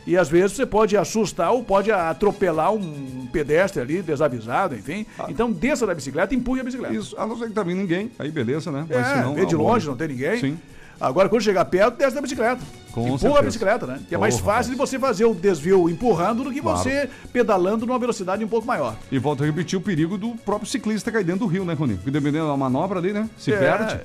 [0.05, 5.05] E às vezes você pode assustar ou pode atropelar um pedestre ali, desavisado, enfim.
[5.29, 6.93] Então desça da bicicleta e empurre a bicicleta.
[6.93, 6.97] Ah.
[6.97, 8.85] Isso, a não ser que tá vindo ninguém, aí beleza, né?
[8.89, 10.39] É, senão, vê de longe, não tem ninguém.
[10.39, 10.59] Sim.
[11.01, 12.61] Agora, quando chegar perto, desce da bicicleta.
[12.91, 13.39] Com Empurra certeza.
[13.39, 13.99] a bicicleta, né?
[14.07, 16.77] Que é mais fácil de você fazer o desvio empurrando do que Claro.
[16.77, 18.95] você pedalando numa velocidade um pouco maior.
[19.11, 21.95] E volto a repetir o perigo do próprio ciclista cair dentro do rio, né, Rony?
[21.95, 23.27] Porque dependendo da manobra ali, né?
[23.37, 23.57] Se É.
[23.57, 23.99] perde.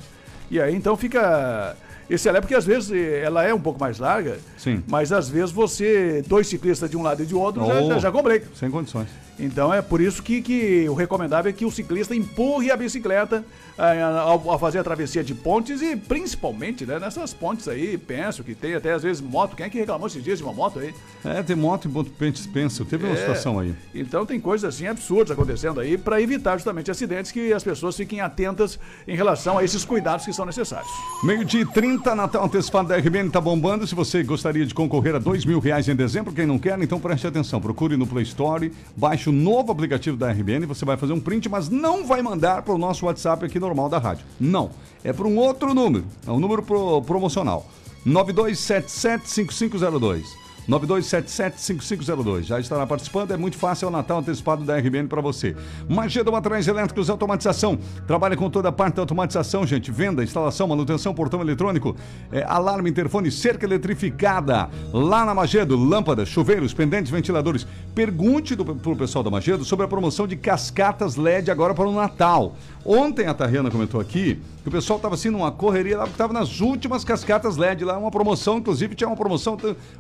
[0.50, 1.76] E aí, então, fica...
[2.08, 4.82] Esse é porque às vezes eh, ela é um pouco mais larga, Sim.
[4.88, 7.88] mas às vezes você, dois ciclistas de um lado e de outro, já, Oh.
[7.88, 8.10] já, já.
[8.54, 9.08] Sem condições.
[9.38, 13.44] Então é por isso que, que o recomendável é que o ciclista empurre a bicicleta
[13.78, 18.42] eh, ao, ao fazer a travessia de pontes e principalmente né, nessas pontes aí, penso
[18.42, 19.54] que tem até às vezes moto.
[19.54, 20.92] Quem é que reclamou esses dias de uma moto aí?
[21.24, 22.84] É, tem moto em ponto Pencil.
[22.84, 23.16] Teve uma É.
[23.16, 23.74] situação aí.
[23.94, 28.20] Então tem coisas assim absurdas acontecendo aí para evitar justamente acidentes que as pessoas fiquem
[28.20, 30.90] atentas em relação a esses cuidados que são necessários.
[31.22, 33.86] Meio-dia e 30, Natal antecipado da RBN tá bombando.
[33.86, 36.98] Se você gostaria de concorrer a dois mil reais em dezembro, quem não quer, então
[36.98, 37.60] preste atenção.
[37.60, 41.48] Procure no Play Store, baixe o novo aplicativo da RBN, você vai fazer um print,
[41.48, 44.24] mas não vai mandar para o nosso WhatsApp aqui normal da rádio.
[44.40, 44.70] Não.
[45.04, 46.04] É para um outro número.
[46.26, 47.66] É um número pro- promocional.
[48.06, 50.22] 92775502.
[50.68, 52.42] 92775502.
[52.42, 55.56] Já estará participando, é muito fácil, é o Natal antecipado da RBN para você.
[55.88, 57.78] Magedo Materiais Elétricos e Automatização.
[58.06, 59.90] Trabalha com toda a parte da automatização, gente.
[59.90, 61.96] Venda, instalação, manutenção, portão eletrônico,
[62.30, 64.68] é, alarme, interfone, cerca eletrificada.
[64.92, 67.66] Lá na Magedo, lâmpadas, chuveiros, pendentes, ventiladores.
[67.94, 71.92] Pergunte do, pro pessoal da Magedo sobre a promoção de cascatas LED agora para o
[71.92, 72.54] Natal.
[72.84, 76.32] Ontem a Tariana comentou aqui que o pessoal estava assim numa correria lá, porque estava
[76.32, 79.56] nas últimas cascatas LED lá, uma promoção, inclusive tinha uma promoção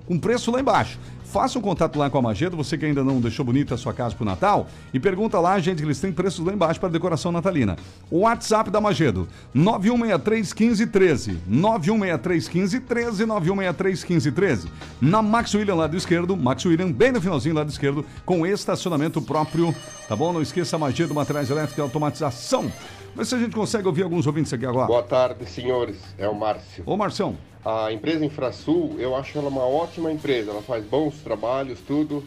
[0.06, 0.98] com preço lá embaixo.
[1.32, 3.92] Faça um contato lá com a Magedo, você que ainda não deixou bonita a sua
[3.92, 7.30] casa pro Natal, e pergunta lá, gente, que eles têm preços lá embaixo para decoração
[7.30, 7.76] natalina.
[8.10, 14.68] O WhatsApp da Magedo, 91631513, 91631513, 91631513.
[15.02, 19.74] Na Max William, lado esquerdo, Max William, bem no finalzinho, lado esquerdo, com estacionamento próprio,
[20.08, 20.32] tá bom?
[20.32, 22.72] Não esqueça a Magedo Materiais Elétricos e Automatização.
[23.14, 24.86] Vê se a gente consegue ouvir alguns ouvintes aqui agora.
[24.86, 25.96] Boa tarde, senhores.
[26.18, 26.84] É o Márcio.
[26.86, 27.36] Ô, Marcião.
[27.64, 30.50] A empresa Infrasul, eu acho ela uma ótima empresa.
[30.50, 32.24] Ela faz bons trabalhos, tudo.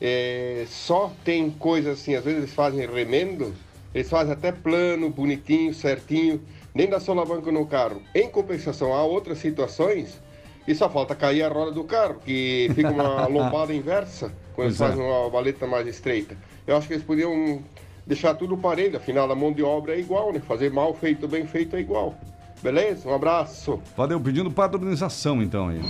[0.00, 3.54] É, só tem coisas assim, às vezes eles fazem remendo,
[3.94, 6.42] eles fazem até plano, bonitinho, certinho,
[6.74, 8.02] nem dá solavanco no carro.
[8.14, 10.20] Em compensação, há outras situações
[10.68, 14.80] e só falta cair a roda do carro, que fica uma lombada inversa quando eles
[14.80, 14.86] é.
[14.86, 16.36] fazem uma valeta mais estreita.
[16.66, 17.62] Eu acho que eles podiam
[18.06, 20.40] deixar tudo parelho, afinal a mão de obra é igual, né?
[20.40, 22.14] Fazer mal feito, bem feito é igual.
[22.62, 23.08] Beleza?
[23.08, 23.80] Um abraço.
[23.96, 25.80] Valeu, pedindo padronização então aí.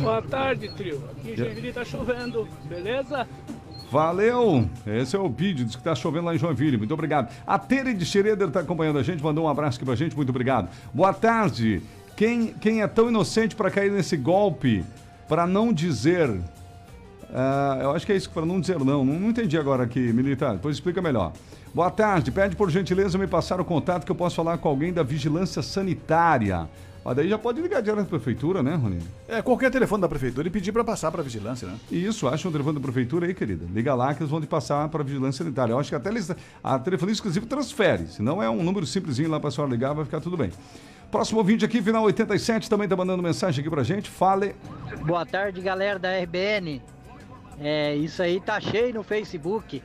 [0.00, 1.02] Boa tarde, trio.
[1.10, 3.26] Aqui em Joinville tá chovendo, beleza?
[3.90, 4.68] Valeu!
[4.86, 6.76] Esse é o vídeo, diz que tá chovendo lá em Joinville.
[6.76, 7.32] Muito obrigado.
[7.46, 10.28] A Tere de Schroeder tá acompanhando a gente, mandou um abraço aqui pra gente, muito
[10.28, 10.68] obrigado.
[10.92, 11.82] Boa tarde.
[12.14, 14.84] Quem, quem é tão inocente para cair nesse golpe,
[15.26, 16.30] para não dizer.
[17.32, 19.04] Ah, eu acho que é isso, para não dizer não.
[19.04, 19.18] não.
[19.18, 20.54] Não entendi agora aqui, militar.
[20.54, 21.32] Depois explica melhor.
[21.72, 22.30] Boa tarde.
[22.30, 25.62] Pede por gentileza me passar o contato que eu posso falar com alguém da vigilância
[25.62, 26.68] sanitária.
[27.02, 28.98] Ó, daí já pode ligar direto à prefeitura, né, Rony?
[29.26, 31.74] É, qualquer telefone da prefeitura e pedir para passar para vigilância, né?
[31.90, 33.64] Isso, acha um telefone da prefeitura aí, querida.
[33.72, 35.72] Liga lá que eles vão te passar para a vigilância sanitária.
[35.72, 36.30] Eu acho que até eles,
[36.62, 38.06] a telefonista, inclusive, transfere.
[38.08, 40.50] Se não é um número simplesinho lá para a senhora ligar, vai ficar tudo bem.
[41.10, 44.10] Próximo ouvinte aqui, final 87, também tá mandando mensagem aqui pra gente.
[44.10, 44.54] Fale.
[45.06, 46.82] Boa tarde, galera da RBN.
[47.60, 49.82] É, isso aí tá cheio no Facebook.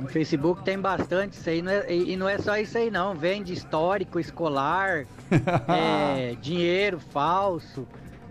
[0.00, 3.14] No Facebook tem bastante isso aí, não é- e não é só isso aí não,
[3.14, 5.06] vende histórico escolar,
[5.68, 7.86] é, dinheiro falso,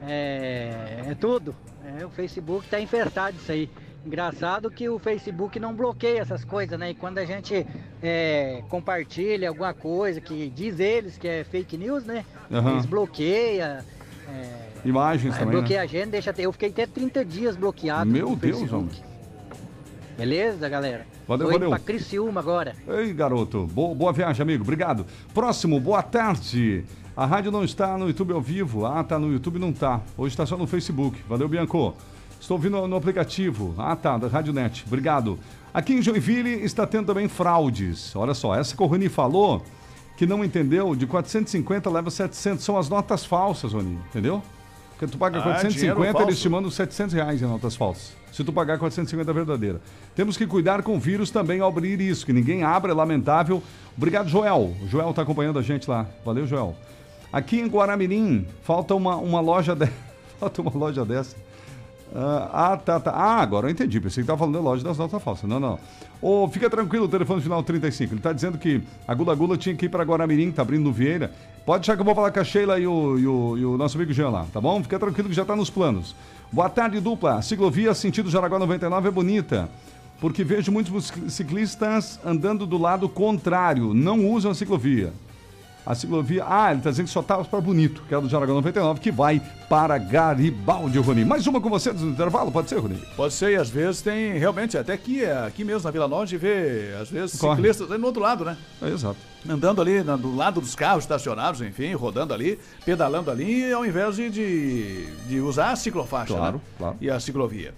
[0.05, 1.55] é, é tudo.
[1.99, 3.69] É, o Facebook tá infestado disso aí.
[4.05, 6.91] Engraçado que o Facebook não bloqueia essas coisas, né?
[6.91, 7.65] E quando a gente
[8.03, 12.23] é, compartilha alguma coisa que diz eles que é fake news, né?
[12.51, 12.73] Aham.
[12.73, 13.79] Eles bloqueiam.
[14.27, 15.51] é, Imagens também.
[15.55, 15.83] bloqueia Né?
[15.83, 16.33] a gente, deixa.
[16.37, 18.09] Eu fiquei até 30 dias bloqueado.
[18.09, 18.89] Meu no Deus, homem.
[20.17, 21.05] Beleza, galera?
[21.27, 21.69] Valeu, Tô indo valeu.
[21.71, 22.73] pra Criciúma agora.
[22.87, 23.67] Ei, garoto.
[23.67, 24.63] Boa, boa viagem, amigo.
[24.63, 25.05] Obrigado.
[25.33, 26.85] Próximo, boa tarde.
[27.17, 28.85] A rádio não está no YouTube ao vivo.
[28.85, 30.01] Ah, tá no YouTube, não tá.
[30.17, 31.19] Hoje está só no Facebook.
[31.27, 31.93] Valeu, Bianco.
[32.39, 33.73] Estou ouvindo no aplicativo.
[33.77, 34.83] Ah, tá, da Rádio Net.
[34.87, 35.39] Obrigado.
[35.73, 38.15] Aqui em Joinville está tendo também fraudes.
[38.15, 39.63] Olha só, essa que o Rony falou
[40.15, 42.63] que não entendeu, de 450 leva 700.
[42.63, 44.41] São as notas falsas, Rony, entendeu?
[44.97, 46.41] Porque tu paga Ah, 450, dinheiro eles falso.
[46.41, 48.13] te mandam 700 reais em notas falsas.
[48.31, 49.81] Se tu pagar 450 verdadeira.
[50.15, 53.61] Temos que cuidar com o vírus também ao abrir isso, que ninguém abre, é lamentável.
[53.97, 54.73] Obrigado, Joel.
[54.81, 56.05] O Joel tá acompanhando a gente lá.
[56.25, 56.75] Valeu, Joel.
[57.31, 59.89] Aqui em Guaramirim, falta uma, uma loja de...
[60.39, 61.35] falta uma loja dessa.
[62.15, 63.11] Ah, ah, tá, tá.
[63.11, 63.99] Ah, agora eu entendi.
[63.99, 65.49] Pensei que tava falando da loja das notas falsas.
[65.49, 65.77] Não, não.
[66.21, 68.13] Ô, fica tranquilo, o telefone final 35.
[68.13, 70.93] Ele tá dizendo que a Gula Gula tinha que ir para Guaramirim, tá abrindo no
[70.93, 71.31] Vieira.
[71.65, 73.77] Pode deixar que eu vou falar com a Sheila e o, e o, e o
[73.77, 74.81] nosso amigo Jean lá, tá bom?
[74.81, 76.15] Fica tranquilo que já tá nos planos.
[76.51, 77.41] Boa tarde, dupla.
[77.41, 79.69] Ciclovia sentido Jaraguá 99 é bonita.
[80.21, 85.11] Porque vejo muitos ciclistas andando do lado contrário, não usam a ciclovia.
[85.85, 86.43] A ciclovia.
[86.47, 89.11] Ah, ele tá dizendo que só tá para Bonito, que é do Jaraguá 99, que
[89.11, 91.23] vai para Garibaldi, Rony.
[91.23, 92.95] Mais uma com você do intervalo, pode ser, Rony?
[93.15, 96.95] Pode ser, e às vezes tem realmente, até aqui, aqui mesmo na Vila Norte, vê,
[96.99, 97.55] às vezes, Corre.
[97.57, 98.57] ciclistas ali no outro lado, né?
[98.81, 99.17] É, exato.
[99.47, 104.15] Andando ali na- do lado dos carros estacionados, enfim, rodando ali, pedalando ali, ao invés
[104.15, 106.61] de, de, de usar a ciclofaixa Claro, né?
[106.79, 106.95] claro.
[106.99, 107.73] e a ciclovia.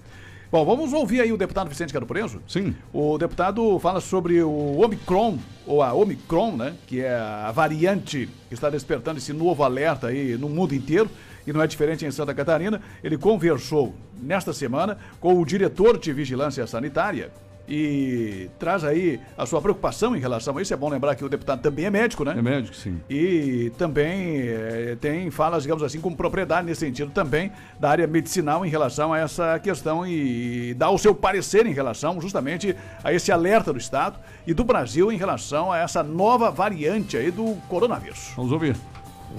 [0.50, 2.42] Bom, vamos ouvir aí o deputado Vicente Caro Preso?
[2.48, 2.74] Sim.
[2.94, 6.74] O deputado fala sobre o Omicron, ou a Omicron, né?
[6.88, 11.10] Que é a variante que está despertando esse novo alerta aí no mundo inteiro.
[11.46, 12.82] E não é diferente em Santa Catarina.
[13.04, 17.30] Ele conversou nesta semana com o diretor de vigilância sanitária
[17.68, 20.74] e traz aí a sua preocupação em relação a isso.
[20.74, 22.36] É bom lembrar que o deputado também é médico, né?
[22.38, 23.00] É médico, sim.
[23.10, 28.66] E também eh, tem falas, digamos assim, com propriedade nesse sentido também da área medicinal
[28.66, 33.32] em relação a essa questão e, dá o seu parecer em relação justamente a esse
[33.32, 38.32] alerta do Estado e do Brasil em relação a essa nova variante aí do coronavírus.
[38.36, 38.76] Vamos ouvir.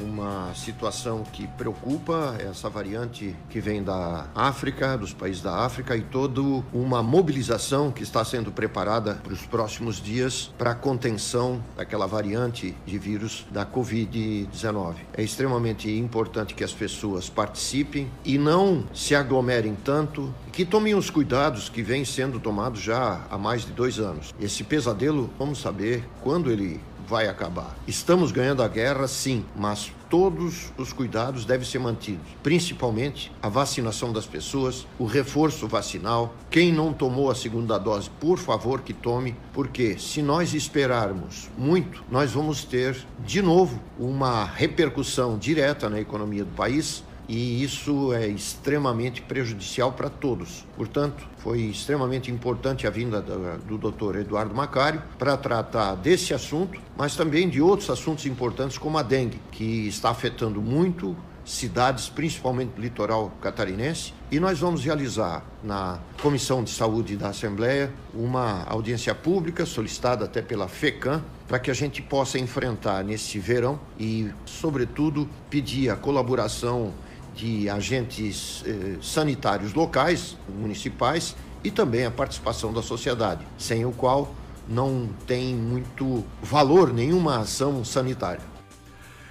[0.01, 6.03] Uma situação que preocupa essa variante que vem da África, dos países da África, e
[6.03, 6.41] toda
[6.73, 12.77] uma mobilização que está sendo preparada para os próximos dias para a contenção daquela variante
[12.87, 14.95] de vírus da Covid-19.
[15.15, 21.09] É extremamente importante que as pessoas participem e não se aglomerem tanto que tomem os
[21.09, 24.35] cuidados que vêm sendo tomados já há mais de dois anos.
[24.41, 27.75] Esse pesadelo, vamos saber quando ele vai acabar.
[27.87, 34.13] Estamos ganhando a guerra, sim, mas todos os cuidados devem ser mantidos, principalmente a vacinação
[34.13, 36.35] das pessoas, o reforço vacinal.
[36.51, 42.05] Quem não tomou a segunda dose, por favor que tome, porque se nós esperarmos muito,
[42.11, 48.27] nós vamos ter de novo uma repercussão direta na economia do país e isso é
[48.27, 50.65] extremamente prejudicial para todos.
[50.77, 54.17] Portanto, foi extremamente importante a vinda da- do Dr.
[54.19, 59.41] Eduardo Macário para tratar desse assunto, mas também de outros assuntos importantes como a dengue,
[59.51, 66.63] que está afetando muito cidades, principalmente do litoral catarinense, e nós vamos realizar na Comissão
[66.63, 72.03] de Saúde da Assembleia uma audiência pública solicitada até pela FECAM para que a gente
[72.03, 76.93] possa enfrentar nesse verão e, sobretudo, pedir a colaboração
[77.39, 84.35] de agentes eh, sanitários locais, municipais e também a participação da sociedade, sem o qual
[84.69, 88.43] não tem muito valor nenhuma ação sanitária.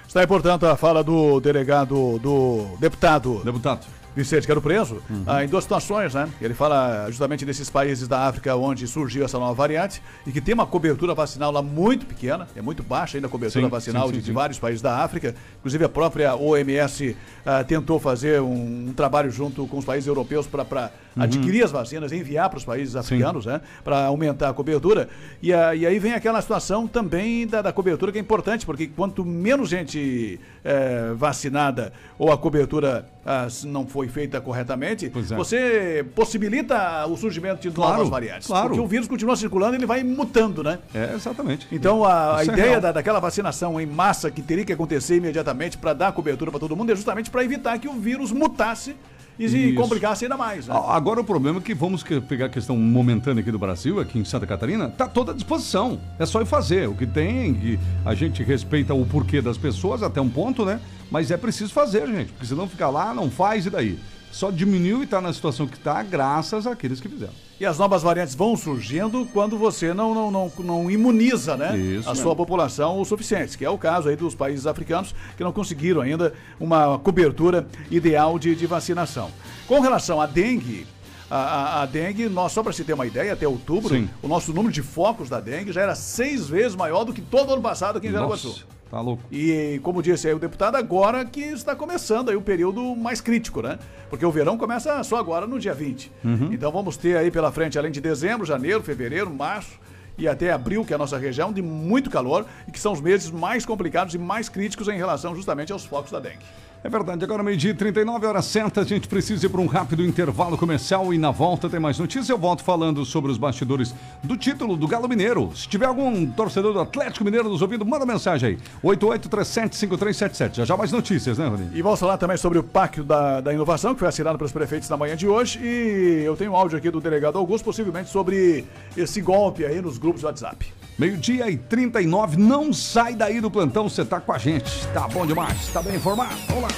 [0.07, 3.43] Está aí, portanto, a fala do delegado, do deputado.
[3.43, 3.85] Deputado.
[4.17, 6.27] Vicente Quero Preso, ah, em duas situações, né?
[6.41, 10.55] Ele fala justamente desses países da África onde surgiu essa nova variante e que tem
[10.55, 14.13] uma cobertura vacinal lá muito pequena, é muito baixa ainda a cobertura Sim, vacinal sim,
[14.15, 15.35] sim, de, de vários países da África.
[15.59, 20.47] Inclusive a própria OMS ah, tentou fazer um, um trabalho junto com os países europeus
[20.47, 21.23] para Uhum.
[21.23, 23.59] adquirir as vacinas enviar para os países africanos, né?
[23.83, 25.09] Para aumentar a cobertura.
[25.41, 28.85] E, a- e aí vem aquela situação também da, da cobertura que é importante, porque
[28.85, 35.35] quanto menos gente eh, vacinada ou a cobertura ah, não foi feita corretamente, é.
[35.35, 38.47] você possibilita o surgimento de Claro, novas variantes.
[38.47, 38.69] claro.
[38.69, 40.79] Porque o vírus continua circulando e ele vai mutando, né?
[40.93, 41.67] É, exatamente.
[41.71, 45.77] Então a, a é ideia da, daquela vacinação em massa que teria que acontecer imediatamente
[45.77, 48.95] para dar cobertura para todo mundo é justamente para evitar que o vírus mutasse
[49.39, 50.67] e se complicasse ainda mais.
[50.67, 50.75] Né?
[50.87, 54.25] Agora o problema é que vamos pegar a questão momentânea aqui do Brasil, aqui em
[54.25, 55.99] Santa Catarina, tá toda à disposição.
[56.17, 56.89] É só ir fazer.
[56.89, 60.79] O que tem, que a gente respeita o porquê das pessoas até um ponto, né?
[61.11, 62.31] Mas é preciso fazer, gente.
[62.31, 63.99] Porque senão fica lá, não faz e daí.
[64.37, 67.33] Só diminuiu e tá na situação que tá, graças àqueles que fizeram.
[67.59, 72.07] E as novas variantes vão surgindo quando você não, não, não, não imuniza né, Isso
[72.07, 75.51] a sua população o suficiente, que é o caso aí dos países africanos que não
[75.51, 79.31] conseguiram ainda uma cobertura ideal de, de vacinação.
[79.67, 80.85] Com relação à dengue,
[81.31, 84.07] a, a- a dengue, nós, só para se ter uma ideia, até outubro, Sim.
[84.21, 87.51] o nosso número de focos da dengue já era seis vezes maior do que todo
[87.53, 88.49] ano passado aqui em Jaraguaçu.
[88.49, 89.23] Nossa, tá louco.
[89.31, 93.61] E, como disse aí o deputado, agora que está começando aí o período mais crítico,
[93.61, 93.77] né?
[94.09, 96.11] Porque o verão começa só agora no dia 20.
[96.23, 96.49] Uhum.
[96.53, 99.79] Então vamos ter aí pela frente, além de dezembro, janeiro, fevereiro, março
[100.17, 103.01] e até abril, que é a nossa região, de muito calor e que são os
[103.01, 106.43] meses mais complicados e mais críticos em relação justamente aos focos da dengue.
[106.87, 110.05] É verdade, agora meio-dia e 39 horas certas, a gente precisa ir para um rápido
[110.05, 112.29] intervalo comercial e na volta tem mais notícias.
[112.29, 115.51] Eu volto falando sobre os bastidores do título do Galo Mineiro.
[115.53, 118.57] Se tiver algum torcedor do Atlético Mineiro nos ouvindo, manda mensagem aí.
[118.81, 120.55] 88375377.
[120.55, 121.75] Já já mais notícias, né, Rodrigo?
[121.75, 124.87] E vamos falar também sobre o Pacto da, da Inovação, que foi assinado pelos prefeitos
[124.87, 125.59] na manhã de hoje.
[125.61, 128.63] E eu tenho um áudio aqui do delegado Augusto, possivelmente sobre
[128.95, 130.86] esse golpe aí nos grupos de WhatsApp.
[130.97, 134.87] Meio-dia e 39, não sai daí do plantão, você tá com a gente.
[134.95, 136.35] Tá bom demais, tá bem informado?
[136.47, 136.69] Vamos lá.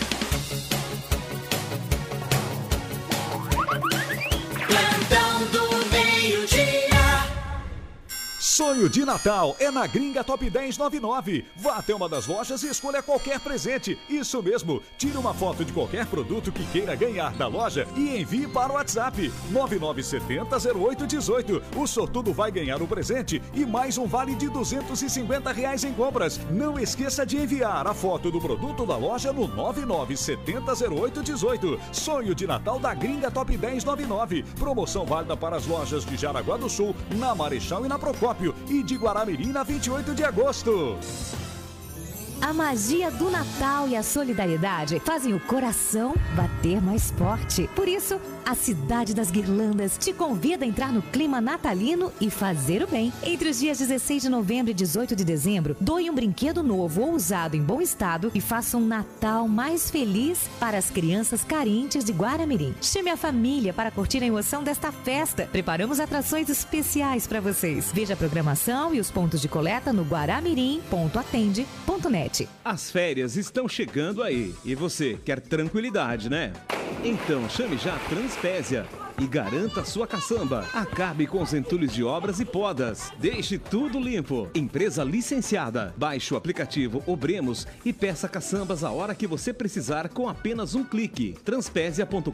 [4.68, 6.89] Plantão do meio-dia.
[8.60, 11.46] Sonho de Natal é na Gringa Top 1099.
[11.56, 13.98] Vá até uma das lojas e escolha qualquer presente.
[14.10, 18.50] Isso mesmo, tire uma foto de qualquer produto que queira ganhar da loja e envie
[18.50, 21.62] para o WhatsApp 99700818.
[21.78, 26.38] O sortudo vai ganhar o presente e mais um vale de 250 reais em compras.
[26.52, 31.80] Não esqueça de enviar a foto do produto da loja no 99700818.
[31.94, 34.44] Sonho de Natal da Gringa Top 1099.
[34.60, 38.84] Promoção válida para as lojas de Jaraguá do Sul, na Marechal e na Procópio e
[38.84, 40.98] de Guaramirim na 28 de agosto.
[42.42, 47.70] A magia do Natal e a solidariedade fazem o coração bater mais forte.
[47.76, 48.20] Por isso,
[48.50, 53.14] a Cidade das Guirlandas te convida a entrar no clima natalino e fazer o bem.
[53.22, 57.14] Entre os dias 16 de novembro e 18 de dezembro, doe um brinquedo novo ou
[57.14, 62.12] usado em bom estado e faça um Natal mais feliz para as crianças carentes de
[62.12, 62.74] Guaramirim.
[62.82, 65.48] Chame a família para curtir a emoção desta festa.
[65.52, 67.92] Preparamos atrações especiais para vocês.
[67.94, 72.50] Veja a programação e os pontos de coleta no guaramirim.atende.net.
[72.66, 76.52] As férias estão chegando aí e você quer tranquilidade, né?
[77.04, 78.86] Então chame já a Transpésia
[79.20, 80.66] e garanta sua caçamba.
[80.74, 83.12] Acabe com os entulhos de obras e podas.
[83.20, 84.50] Deixe tudo limpo.
[84.56, 85.94] Empresa licenciada.
[85.98, 90.84] Baixe o aplicativo Obremos e peça caçambas a hora que você precisar com apenas um
[90.84, 91.36] clique.
[91.44, 92.32] Transpésia.com.br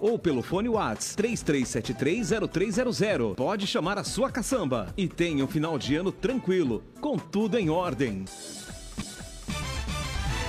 [0.00, 3.34] ou pelo fone Whats 33730300.
[3.34, 7.70] Pode chamar a sua caçamba e tenha um final de ano tranquilo, com tudo em
[7.70, 8.24] ordem.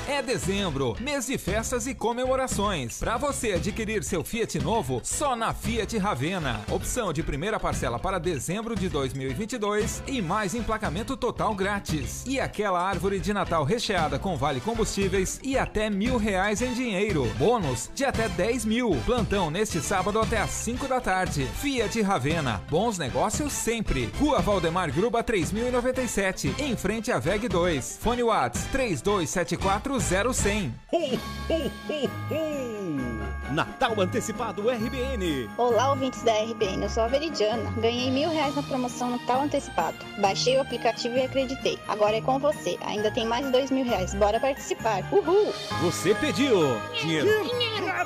[0.06, 3.00] É dezembro, mês de festas e comemorações.
[3.00, 6.60] Para você adquirir seu Fiat novo, só na Fiat Ravena.
[6.70, 12.26] Opção de primeira parcela para dezembro de 2022 e mais emplacamento total grátis.
[12.28, 17.26] E aquela árvore de Natal recheada com vale combustíveis e até mil reais em dinheiro.
[17.38, 18.92] Bônus de até 10 mil.
[19.06, 21.46] Plantão neste sábado até às 5 da tarde.
[21.62, 22.62] Fiat Ravena.
[22.70, 24.12] Bons negócios sempre.
[24.20, 28.00] Rua Valdemar Gruba 3097, em frente à VEG 2.
[28.02, 30.74] Fone Whats 3274 0100.
[33.52, 35.50] Natal antecipado RBN.
[35.58, 37.70] Olá, ouvintes da RBN, eu sou a Veridiana.
[37.78, 39.98] Ganhei mil reais na promoção Natal Antecipado.
[40.20, 41.78] Baixei o aplicativo e acreditei.
[41.88, 42.78] Agora é com você.
[42.82, 44.14] Ainda tem mais dois mil reais.
[44.16, 45.04] Bora participar.
[45.12, 45.54] Uhul!
[45.82, 47.28] Você pediu dinheiro.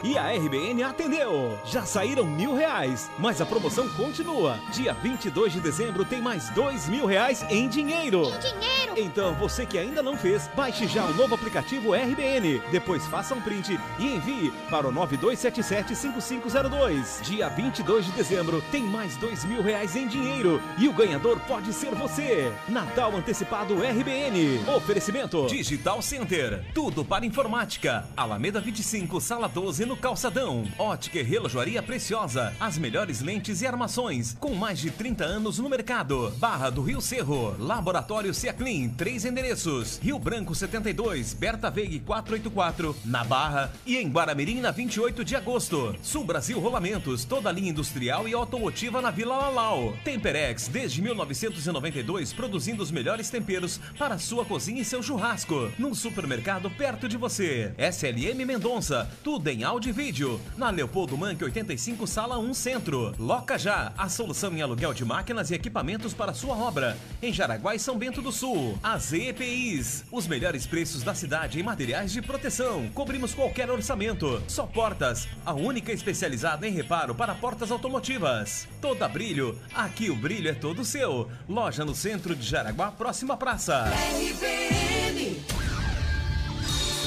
[0.03, 1.57] E a RBN atendeu.
[1.65, 4.59] Já saíram mil reais, mas a promoção continua.
[4.73, 8.23] Dia 22 de dezembro tem mais dois mil reais em dinheiro.
[8.25, 8.93] Em dinheiro.
[8.97, 12.61] Então você que ainda não fez, baixe já o novo aplicativo RBN.
[12.71, 17.21] Depois faça um print e envie para o 92775502.
[17.23, 21.73] Dia 22 de dezembro tem mais dois mil reais em dinheiro e o ganhador pode
[21.73, 22.51] ser você.
[22.67, 24.59] Natal antecipado RBN.
[24.75, 26.65] Oferecimento Digital Center.
[26.73, 28.05] Tudo para informática.
[28.15, 30.65] Alameda 25, sala 12 no Calçadão.
[30.77, 32.53] Ótica e relojoaria preciosa.
[32.59, 36.31] As melhores lentes e armações com mais de 30 anos no mercado.
[36.37, 37.55] Barra do Rio Cerro.
[37.59, 38.89] Laboratório Ciaclin.
[38.89, 39.99] Três endereços.
[40.01, 45.95] Rio Branco 72, Berta Veig 484, na Barra e em Guaramirim na 28 de agosto.
[46.01, 49.95] Sul Brasil Rolamentos, toda a linha industrial e automotiva na Vila Lalau.
[50.03, 55.71] Temperex, desde 1992, produzindo os melhores temperos para sua cozinha e seu churrasco.
[55.77, 57.73] Num supermercado perto de você.
[57.77, 60.39] SLM Mendonça, tudo em áudio e vídeo.
[60.57, 63.13] Na Leopoldo Manque 85, sala 1 Centro.
[63.19, 66.97] Loca Já, a solução em aluguel de máquinas e equipamentos para sua obra.
[67.21, 68.77] Em Jaraguá e São Bento do Sul.
[68.81, 72.87] AZ EPIs, os melhores preços da cidade em materiais de proteção.
[72.93, 74.41] Cobrimos qualquer orçamento.
[74.47, 78.67] Só Portas, a única especializada em reparo para portas automotivas.
[78.79, 81.29] Toda Brilho, aqui o brilho é todo seu.
[81.49, 83.85] Loja no centro de Jaraguá, próxima praça.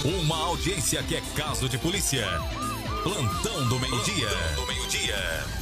[0.04, 2.26] Uma audiência que é caso de polícia.
[3.02, 4.28] Plantão do meio-dia.
[4.56, 5.59] do meio-dia.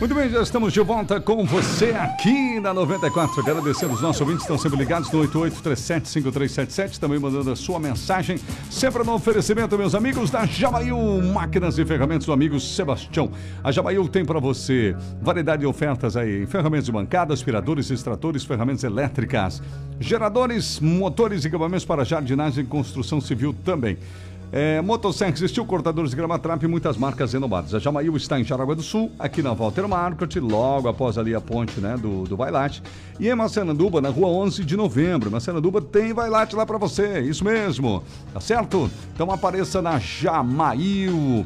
[0.00, 3.40] Muito bem, já estamos de volta com você aqui na 94.
[3.40, 8.36] Agradecendo os nossos ouvintes estão sempre ligados no 88375377, também mandando a sua mensagem.
[8.68, 10.98] Sempre no oferecimento, meus amigos, da Jabail
[11.32, 13.30] Máquinas e Ferramentas do amigo Sebastião.
[13.62, 18.82] A Jabail tem para você variedade de ofertas aí: ferramentas de bancada, aspiradores, extratores, ferramentas
[18.82, 19.62] elétricas,
[20.00, 23.96] geradores, motores e equipamentos para jardinagem e construção civil também.
[24.56, 27.74] É, Motosserra Steel, cortadores de grama trap e muitas marcas renomadas.
[27.74, 31.40] A Jamail está em Jaraguá do Sul, aqui na Walter Market, logo após ali a
[31.40, 32.80] ponte né, do, do Vailate.
[33.18, 35.28] E em Maceranduba, na rua 11 de novembro.
[35.28, 38.04] Maceranduba tem Vailate lá para você, isso mesmo.
[38.32, 38.88] Tá certo?
[39.12, 41.44] Então apareça na Jamail.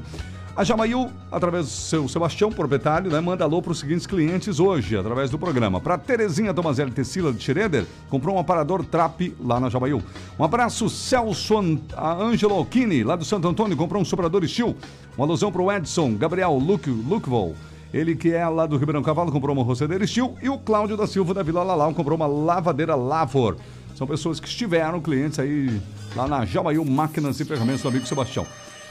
[0.59, 4.97] A Jamail, através do seu Sebastião, proprietário, né, manda alô para os seguintes clientes hoje,
[4.97, 5.81] através do programa.
[5.81, 10.03] Para Terezinha Tomazelli Tecila de Schroeder, comprou um aparador Trap lá na Jamail.
[10.37, 11.55] Um abraço, Celso
[11.97, 14.75] Angelo Alchini, lá do Santo Antônio, comprou um soprador Steel.
[15.17, 17.55] Uma alusão para o Edson Gabriel Luke, Lukevol.
[17.95, 20.35] Ele que é lá do Ribeirão Cavalo, comprou uma rocedeira Steel.
[20.43, 23.59] E o Cláudio da Silva, da Vila Lalau, comprou uma lavadeira Lavor.
[23.95, 25.81] São pessoas que estiveram clientes aí
[26.17, 28.45] lá na Jamail Máquinas e Ferramentas do amigo Sebastião.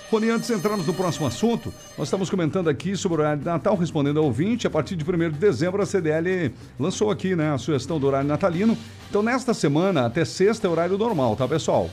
[0.09, 3.45] Rony, antes de entrarmos no próximo assunto, nós estamos comentando aqui sobre o horário de
[3.45, 4.65] Natal, respondendo ao ouvinte.
[4.65, 8.25] A partir de 1 de dezembro, a CDL lançou aqui né, a sugestão do horário
[8.25, 8.77] natalino.
[9.09, 11.89] Então, nesta semana, até sexta é horário normal, tá, pessoal?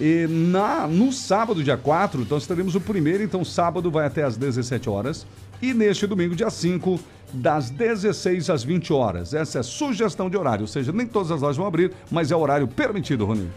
[0.00, 4.36] E na, no sábado, dia 4, então estaremos o primeiro, então sábado vai até às
[4.36, 5.26] 17 horas.
[5.60, 7.00] E neste domingo, dia 5,
[7.32, 9.34] das 16 às 20 horas.
[9.34, 12.36] Essa é sugestão de horário, ou seja, nem todas as lojas vão abrir, mas é
[12.36, 13.50] o horário permitido, Rony.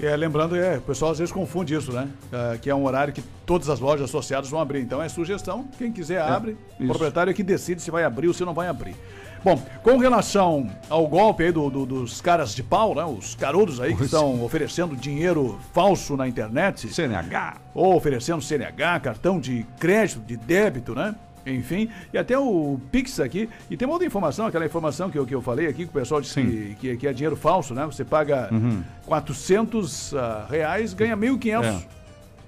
[0.00, 2.08] É, lembrando, é, o pessoal às vezes confunde isso, né?
[2.30, 4.80] É, que é um horário que todas as lojas associadas vão abrir.
[4.80, 6.52] Então é sugestão, quem quiser abre.
[6.78, 6.88] o isso.
[6.88, 8.94] proprietário é que decide se vai abrir ou se não vai abrir.
[9.44, 13.04] Bom, com relação ao golpe aí do- do- dos caras de pau, né?
[13.04, 16.88] Os carudos aí que estão oferecendo dinheiro falso na internet.
[16.92, 17.56] CNH.
[17.72, 21.14] Ou oferecendo CNH, cartão de crédito, de débito, né?
[21.46, 23.48] Enfim, e até o Pix aqui.
[23.70, 26.00] E tem uma outra informação, aquela informação que eu, que eu falei aqui, que o
[26.00, 27.86] pessoal disse que, que, que é dinheiro falso, né?
[27.86, 28.82] Você paga Uhum.
[29.06, 31.64] 400 ah, reais, ganha 1.500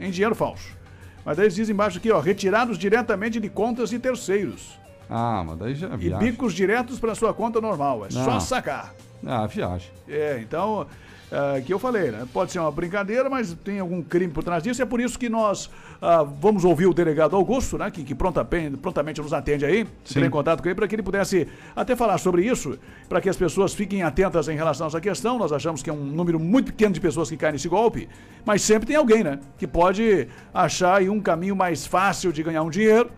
[0.01, 0.07] É.
[0.07, 0.76] em dinheiro falso.
[1.24, 4.78] Mas daí eles dizem embaixo aqui, ó, retirados diretamente de contas de terceiros.
[5.11, 8.05] Ah, mas daí já é E bicos diretos para sua conta normal.
[8.07, 8.40] É só Não.
[8.40, 8.94] sacar.
[9.26, 9.90] Ah, viagem.
[10.09, 10.86] É, então,
[11.31, 12.26] é, que eu falei, né?
[12.33, 14.81] Pode ser uma brincadeira, mas tem algum crime por trás disso.
[14.81, 15.70] É por isso que nós
[16.01, 17.91] ah, vamos ouvir o delegado Augusto, né?
[17.91, 21.03] Que, que prontamente, prontamente nos atende aí, entrar em contato com ele, para que ele
[21.03, 25.01] pudesse até falar sobre isso, para que as pessoas fiquem atentas em relação a essa
[25.01, 25.39] questão.
[25.39, 28.09] Nós achamos que é um número muito pequeno de pessoas que caem nesse golpe,
[28.45, 29.39] mas sempre tem alguém, né?
[29.59, 33.11] Que pode achar aí um caminho mais fácil de ganhar um dinheiro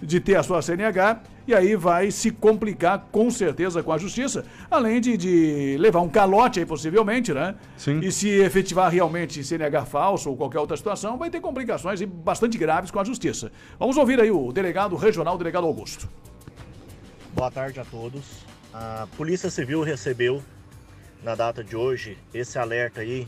[0.00, 4.44] de ter a sua CNH e aí vai se complicar com certeza com a justiça,
[4.70, 7.54] além de, de levar um calote aí possivelmente, né?
[7.74, 8.00] Sim.
[8.00, 12.58] E se efetivar realmente CNH falso ou qualquer outra situação, vai ter complicações e bastante
[12.58, 13.50] graves com a justiça.
[13.78, 16.06] Vamos ouvir aí o delegado regional, o delegado Augusto.
[17.34, 18.44] Boa tarde a todos.
[18.74, 20.42] A Polícia Civil recebeu
[21.24, 23.26] na data de hoje esse alerta aí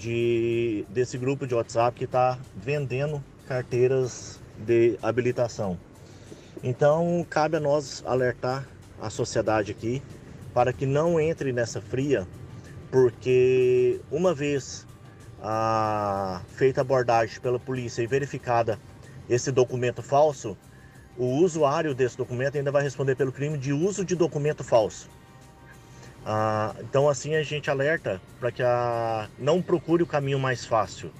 [0.00, 5.78] de desse grupo de WhatsApp que está vendendo carteiras de habilitação.
[6.62, 8.66] Então cabe a nós alertar
[9.00, 10.02] a sociedade aqui
[10.54, 12.26] para que não entre nessa fria,
[12.90, 14.86] porque uma vez
[15.42, 18.78] a, feita a abordagem pela polícia e verificada
[19.28, 20.56] esse documento falso,
[21.18, 25.08] o usuário desse documento ainda vai responder pelo crime de uso de documento falso.
[26.24, 31.12] Ah, então assim a gente alerta para que a, não procure o caminho mais fácil,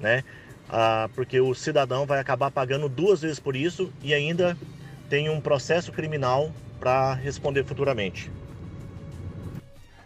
[0.00, 0.24] né?
[0.68, 4.56] Ah, porque o cidadão vai acabar pagando duas vezes por isso e ainda
[5.08, 8.34] tem um processo criminal para responder futuramente.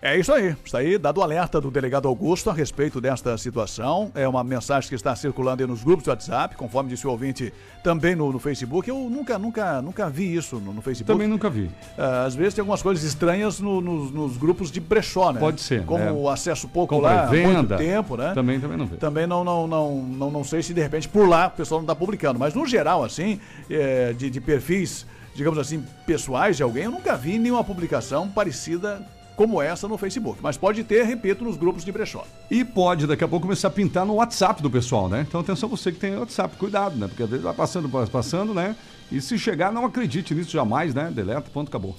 [0.01, 0.55] É isso aí.
[0.65, 4.13] Está aí dado o alerta do delegado Augusto a respeito desta situação.
[4.15, 7.53] É uma mensagem que está circulando aí nos grupos do WhatsApp, conforme disse o ouvinte,
[7.83, 8.89] também no, no Facebook.
[8.89, 11.13] Eu nunca, nunca, nunca vi isso no, no Facebook.
[11.13, 11.69] Também nunca vi.
[11.99, 15.41] Ah, às vezes tem algumas coisas estranhas no- nos- grupos de brechó, né?
[15.41, 16.13] Pode ser, Como é.
[16.13, 17.77] o acesso pouco Compra lá, e há muito venda.
[17.77, 18.33] tempo, né?
[18.35, 18.97] Também, também não vê.
[18.99, 21.85] Também não, não, não, não, não sei se de repente por lá o pessoal não
[21.87, 22.39] está publicando.
[22.39, 27.17] Mas no geral, assim, é, de, de perfis, digamos assim, pessoais de alguém, eu nunca
[27.17, 29.05] vi nenhuma publicação parecida
[29.39, 30.41] como essa no Facebook.
[30.43, 32.27] Mas pode ter, repito, nos grupos de brechó.
[32.51, 35.25] E pode daqui a pouco começar a pintar no WhatsApp do pessoal, né?
[35.27, 37.07] Então atenção você que tem WhatsApp, cuidado, né?
[37.07, 38.75] Porque às vezes vai passando, passando, né?
[39.13, 41.09] E se chegar, não acredite nisso jamais, né?
[41.15, 41.95] Deleta, ponto, acabou.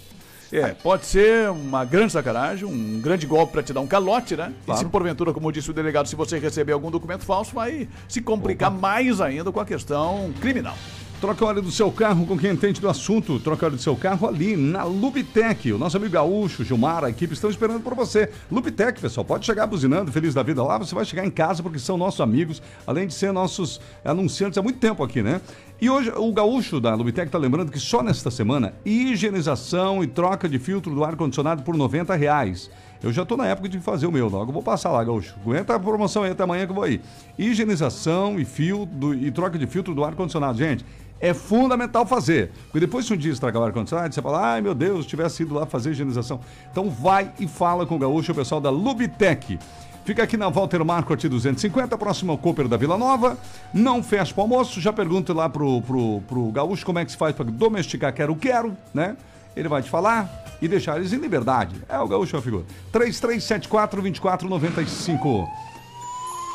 [0.51, 4.51] É, pode ser uma grande sacanagem, um grande golpe para te dar um calote, né?
[4.63, 4.79] E Claro.
[4.81, 8.69] se porventura, como disse o delegado, se você receber algum documento falso, vai se complicar
[8.69, 10.75] mais ainda com a questão criminal.
[11.19, 13.41] Troca óleo do seu carro com quem entende do assunto.
[13.41, 15.73] Troca óleo do seu carro ali na Lubitec.
[15.73, 18.31] O nosso amigo Gaúcho, Gilmar, a equipe estão esperando por você.
[18.49, 20.77] Lubitec, pessoal, pode chegar buzinando, feliz da vida lá.
[20.77, 24.61] Você vai chegar em casa porque são nossos amigos, além de ser nossos anunciantes há
[24.61, 25.41] muito tempo aqui, né?
[25.81, 30.47] E hoje o Gaúcho da Lubitec está lembrando que só nesta semana, higienização e troca
[30.47, 32.71] de filtro do ar-condicionado por 90 reais.
[33.01, 35.35] Eu já tô na época de fazer o meu, logo vou passar lá, Gaúcho.
[35.45, 36.99] Aguenta a promoção aí até amanhã que eu vou aí.
[37.37, 40.57] Higienização e fio do- e troca de filtro do ar-condicionado.
[40.57, 40.85] Gente,
[41.19, 42.51] é fundamental fazer.
[42.65, 45.53] Porque depois se um dia estragar o ar-condicionado, você fala, ai meu Deus, tivesse ido
[45.55, 46.39] lá fazer higienização.
[46.71, 49.57] Então vai e fala com o Gaúcho, o pessoal da Lubitec.
[50.05, 53.37] Fica aqui na Walter Marco 250, próximo ao Cooper da Vila Nova.
[53.73, 54.81] Não fecha pro almoço.
[54.81, 58.75] Já pergunta lá pro, pro, pro Gaúcho como é que se faz para domesticar quero-quero,
[58.93, 59.15] né?
[59.55, 61.75] Ele vai te falar e deixar eles em liberdade.
[61.87, 62.65] É o Gaúcho a figura.
[62.93, 65.47] 3374-2495.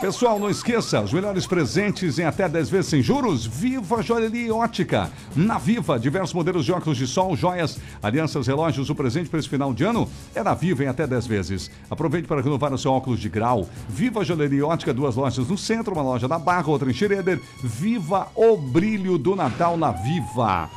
[0.01, 5.11] Pessoal, não esqueça, os melhores presentes em até 10 vezes sem juros, Viva Joalheria Ótica.
[5.35, 9.49] Na Viva, diversos modelos de óculos de sol, joias, alianças, relógios, o presente para esse
[9.49, 11.71] final de ano é na Viva em até 10 vezes.
[11.89, 13.67] Aproveite para renovar o seu óculos de grau.
[13.89, 17.41] Viva Joalheria Ótica, duas lojas no centro, uma loja na Barra, outra em Schroeder.
[17.63, 20.69] Viva o brilho do Natal na Viva.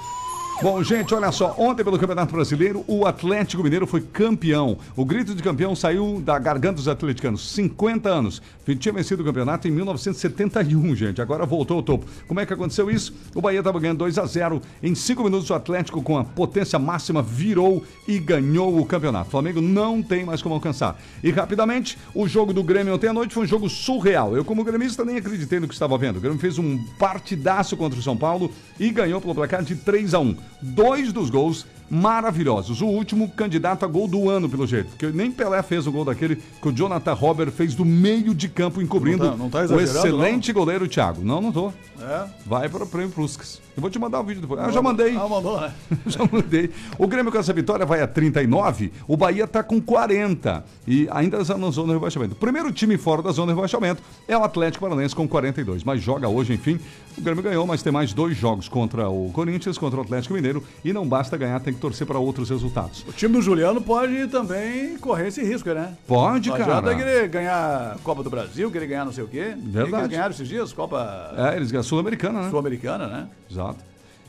[0.60, 1.54] Bom, gente, olha só.
[1.56, 4.80] Ontem, pelo Campeonato Brasileiro, o Atlético Mineiro foi campeão.
[4.96, 7.52] O grito de campeão saiu da garganta dos atleticanos.
[7.52, 8.42] 50 anos.
[8.80, 11.22] Tinha vencido o campeonato em 1971, gente.
[11.22, 12.08] Agora voltou ao topo.
[12.28, 13.14] Como é que aconteceu isso?
[13.36, 16.80] O Bahia estava ganhando 2 a 0 Em 5 minutos, o Atlético, com a potência
[16.80, 19.28] máxima, virou e ganhou o campeonato.
[19.28, 21.00] O Flamengo não tem mais como alcançar.
[21.24, 24.36] E rapidamente, o jogo do Grêmio ontem à noite foi um jogo surreal.
[24.36, 26.18] Eu, como gremista, nem acreditei no que estava vendo.
[26.18, 30.16] O Grêmio fez um partidaço contra o São Paulo e ganhou pelo placar de 3
[30.16, 32.82] a 1 dois dos gols maravilhosos.
[32.82, 34.90] O último candidato a gol do ano, pelo jeito.
[34.90, 38.50] Porque nem Pelé fez o gol daquele que o Jonathan Robert fez do meio de
[38.50, 41.24] campo, encobrindo Não tá- não tá o excelente goleiro Thiago.
[41.24, 41.72] Não, não tô.
[42.02, 42.26] É?
[42.46, 43.62] Vai para o prêmio Puskas.
[43.76, 44.60] Eu vou te mandar o vídeo depois.
[44.60, 45.16] Ah, já mandei.
[45.16, 45.72] Ah, mandou, né?
[46.08, 46.72] Já mandei.
[46.98, 51.38] O Grêmio com essa vitória vai a 39, o Bahia está com 40 e ainda
[51.38, 52.34] está na zona de rebaixamento.
[52.34, 56.02] O primeiro time fora da zona de rebaixamento é o Atlético Paranaense com 42, mas
[56.02, 56.80] joga hoje, enfim.
[57.18, 60.64] O Grêmio ganhou, mas tem mais dois jogos contra o Corinthians, contra o Atlético Mineiro
[60.86, 63.04] e não basta ganhar, tem que torcer para outros resultados.
[63.08, 65.98] O time do Juliano pode também correr esse risco, né?
[66.06, 66.78] Pode, Não cara.
[66.78, 69.56] adianta querer ganhar Copa do Brasil, querer ganhar não sei o quê.
[69.58, 69.98] Verdade.
[69.98, 72.50] Eles ganharam esses dias, Copa É, eles ganham Sul-Americana, né?
[72.50, 73.28] Sul-Americana, né?
[73.50, 73.80] Exato.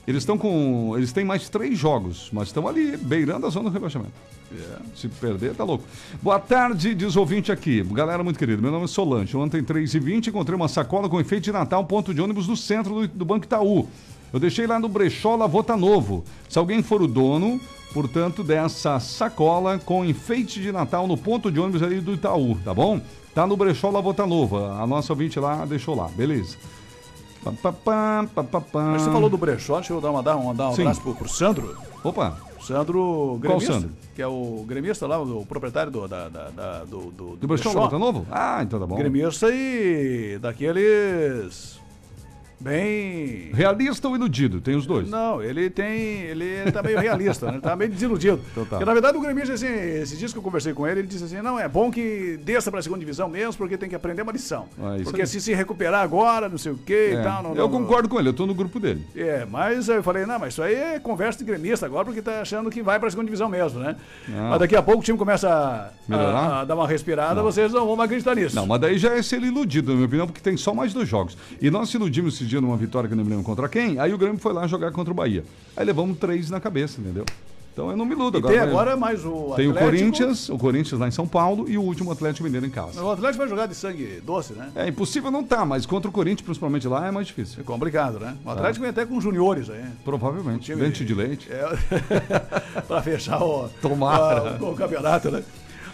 [0.08, 0.94] Eles estão com.
[0.96, 4.14] Eles têm mais três jogos, mas estão ali, beirando a zona do rebaixamento.
[4.50, 4.78] É.
[4.96, 5.84] Se perder, tá louco.
[6.22, 7.82] Boa tarde, diz ouvinte aqui.
[7.82, 9.36] Galera muito querida, meu nome é Solange.
[9.36, 13.08] Ontem, 3h20, encontrei uma sacola com enfeite de Natal, ponto de ônibus no centro do,
[13.08, 13.86] do Banco Itaú.
[14.32, 16.24] Eu deixei lá no brechó Lavota Novo.
[16.48, 17.60] Se alguém for o dono,
[17.92, 22.72] portanto, dessa sacola com enfeite de Natal no ponto de ônibus ali do Itaú, tá
[22.72, 22.98] bom?
[23.34, 24.56] Tá no brechó Lavota Novo.
[24.56, 26.56] A nossa ouvinte lá deixou lá, beleza.
[27.44, 27.72] Pá, pá,
[28.34, 28.82] pá, pá, pá.
[28.92, 30.82] Mas você falou do brechó, deixa eu dar, uma, dar um, dar um Sim.
[30.82, 31.76] abraço pro, pro Sandro.
[32.04, 32.36] Opa.
[32.60, 33.72] Sandro gremista.
[33.74, 33.90] Sandro?
[34.14, 37.72] Que é o gremista lá, o proprietário do, da, da- da- do, do, Do brechó
[37.72, 38.26] Lavota Novo?
[38.30, 38.96] Ah, então tá bom.
[38.96, 41.77] Gremista e daqueles
[42.60, 43.50] bem...
[43.54, 44.60] Realista ou iludido?
[44.60, 45.08] Tem os dois.
[45.08, 46.22] Não, ele tem.
[46.22, 47.52] Ele tá meio realista, né?
[47.54, 48.40] Ele tá meio desiludido.
[48.52, 48.70] Então tá.
[48.70, 51.24] Porque, na verdade, o gremista, assim, esses dias que eu conversei com ele, ele disse
[51.24, 54.32] assim: não, é bom que desça pra segunda divisão mesmo, porque tem que aprender uma
[54.32, 54.66] lição.
[54.78, 55.26] Ah, porque aí.
[55.26, 57.42] se se recuperar agora, não sei o quê É, e tal.
[57.42, 59.04] Não, eu não- concordo com ele, eu tô no grupo dele.
[59.16, 62.40] É, mas eu falei, não, mas isso aí é conversa de gremista agora, porque tá
[62.40, 63.96] achando que vai pra segunda divisão mesmo, né?
[64.28, 64.50] Não.
[64.50, 67.42] Mas daqui a pouco o time começa a, a- a dar uma respirada, Não.
[67.42, 68.54] vocês não vão acreditar nisso.
[68.54, 71.08] Não, mas daí já é ser iludido, na minha opinião, porque tem só mais dois
[71.08, 71.36] jogos.
[71.60, 73.98] E nós se iludimos esse dia numa vitória que eu não me lembro contra quem,
[74.00, 75.44] aí o Grêmio foi lá jogar contra o Bahia.
[75.76, 77.24] Aí levamos três na cabeça, entendeu?
[77.72, 78.52] Então eu não me iludo agora.
[78.54, 79.78] tem agora mais o Tem o Atlético.
[79.84, 83.00] Corinthians, o Corinthians lá em São Paulo e o último Atlético Mineiro em casa.
[83.00, 84.72] O Atlético vai jogar de sangue doce, né?
[84.74, 87.60] É impossível não tá, mas contra o Corinthians, principalmente lá, é mais difícil.
[87.60, 88.36] É complicado, né?
[88.42, 88.52] O Tá.
[88.54, 89.84] Atlético vem até com juniores aí.
[90.04, 90.74] Provavelmente.
[90.74, 91.48] Dente de leite.
[91.52, 91.68] É,
[92.88, 94.58] pra fechar o, Tomara.
[94.60, 95.44] o, o campeonato, né?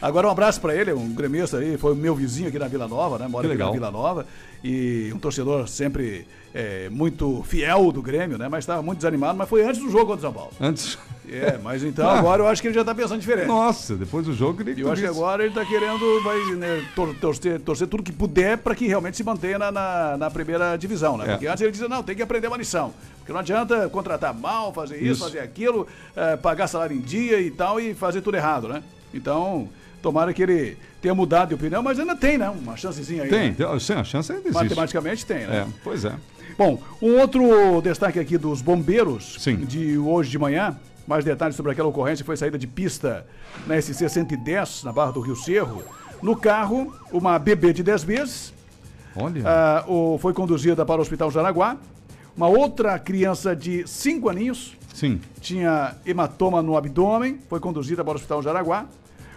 [0.04, 2.86] Agora um abraço pra ele, um gremista aí, foi o meu vizinho aqui na Vila
[2.86, 3.26] Nova, né?
[3.26, 3.70] Mora aqui na.
[3.70, 4.26] Vila Nova.
[4.62, 8.46] E um torcedor sempre é, muito fiel do Grêmio, né?
[8.46, 10.50] Mas estava muito desanimado, mas foi antes do jogo contra o São Paulo.
[10.60, 10.98] Antes.
[11.26, 12.18] É, mas então Ah.
[12.18, 13.46] agora eu acho que ele já tá pensando diferente.
[13.46, 16.84] Nossa, depois do jogo ele E eu acho que agora ele tá querendo vai, né,
[16.94, 20.76] tor- torcer, torcer tudo que puder para que realmente se mantenha na, na, na primeira
[20.76, 21.24] divisão, né?
[21.24, 21.30] É.
[21.32, 22.92] Porque antes ele dizia, não, tem que aprender uma lição.
[23.20, 25.24] Porque não adianta contratar mal, fazer isso, Isso.
[25.24, 28.82] fazer aquilo, eh, pagar salário em dia e tal, e fazer tudo errado, né?
[29.14, 29.70] Então,
[30.04, 32.50] tomara que ele tenha mudado de opinião, mas ainda tem, né?
[32.50, 33.30] Uma chancezinha aí.
[33.30, 33.54] Tem, né?
[33.56, 34.62] tem, sim, a chance ainda existe.
[34.62, 35.66] Matematicamente tem, né?
[35.66, 36.12] É, pois é.
[36.58, 40.78] Bom, um outro destaque aqui dos bombeiros de hoje de manhã.
[41.06, 43.26] Mais detalhes sobre aquela ocorrência foi saída de pista
[43.66, 45.82] na SC 110, na Barra do Rio Cerro.
[46.22, 48.54] No carro, uma bebê de 10 meses.
[49.16, 49.42] Olha.
[49.46, 51.76] ah, o- foi conduzida para o Hospital Jaraguá.
[52.36, 54.76] Uma outra criança de 5 aninhos.
[54.94, 55.20] Sim.
[55.40, 58.86] Tinha hematoma no abdômen, foi conduzida para o Hospital Jaraguá.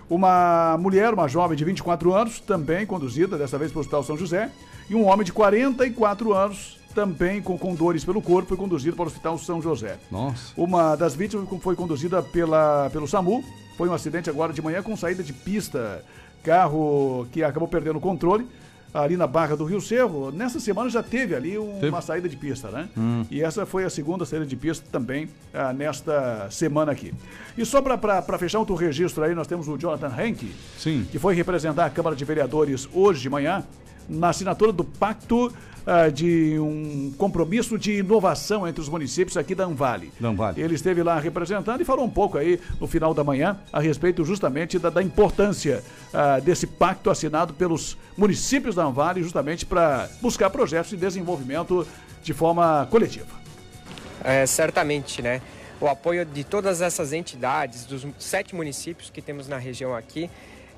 [0.10, 4.18] Uma mulher, uma jovem de 24 anos, também conduzida, dessa vez para o Hospital São
[4.18, 4.50] José.
[4.90, 9.04] E um homem de 44 anos, também com, com dores pelo corpo, foi conduzido para
[9.04, 9.98] o Hospital São José.
[10.10, 10.54] Nossa.
[10.56, 13.44] Uma das vítimas foi conduzida pela, pelo SAMU.
[13.78, 16.04] Foi um acidente agora de manhã com saída de pista.
[16.42, 18.48] Carro que acabou perdendo o controle.
[19.04, 20.32] Ali na Barra do Rio Cerro.
[20.32, 21.90] Nessa semana já teve ali um- Teve?
[21.90, 22.90] uma saída de pista, né?
[22.98, 23.26] Hum.
[23.30, 27.14] E essa foi a segunda saída de pista também ah, nesta semana aqui.
[27.58, 31.06] E só para fechar outro registro aí, nós temos o Jonathan Henke, Sim.
[31.12, 33.64] que foi representar a Câmara de Vereadores hoje de manhã
[34.10, 35.54] na assinatura do pacto
[35.90, 40.12] ah, de um compromisso de inovação entre os municípios aqui da Anvale.
[40.20, 40.62] Danvale.
[40.62, 44.26] Ele esteve lá representando e falou um pouco aí no final da manhã a respeito
[44.26, 45.82] justamente da, da importância
[46.14, 51.88] ah, desse pacto assinado pelos municípios da Anvale justamente para buscar projetos de desenvolvimento
[52.22, 53.38] de forma coletiva.
[54.24, 55.42] É, certamente, né?
[55.80, 60.30] O apoio de todas essas entidades, dos sete municípios que temos na região aqui,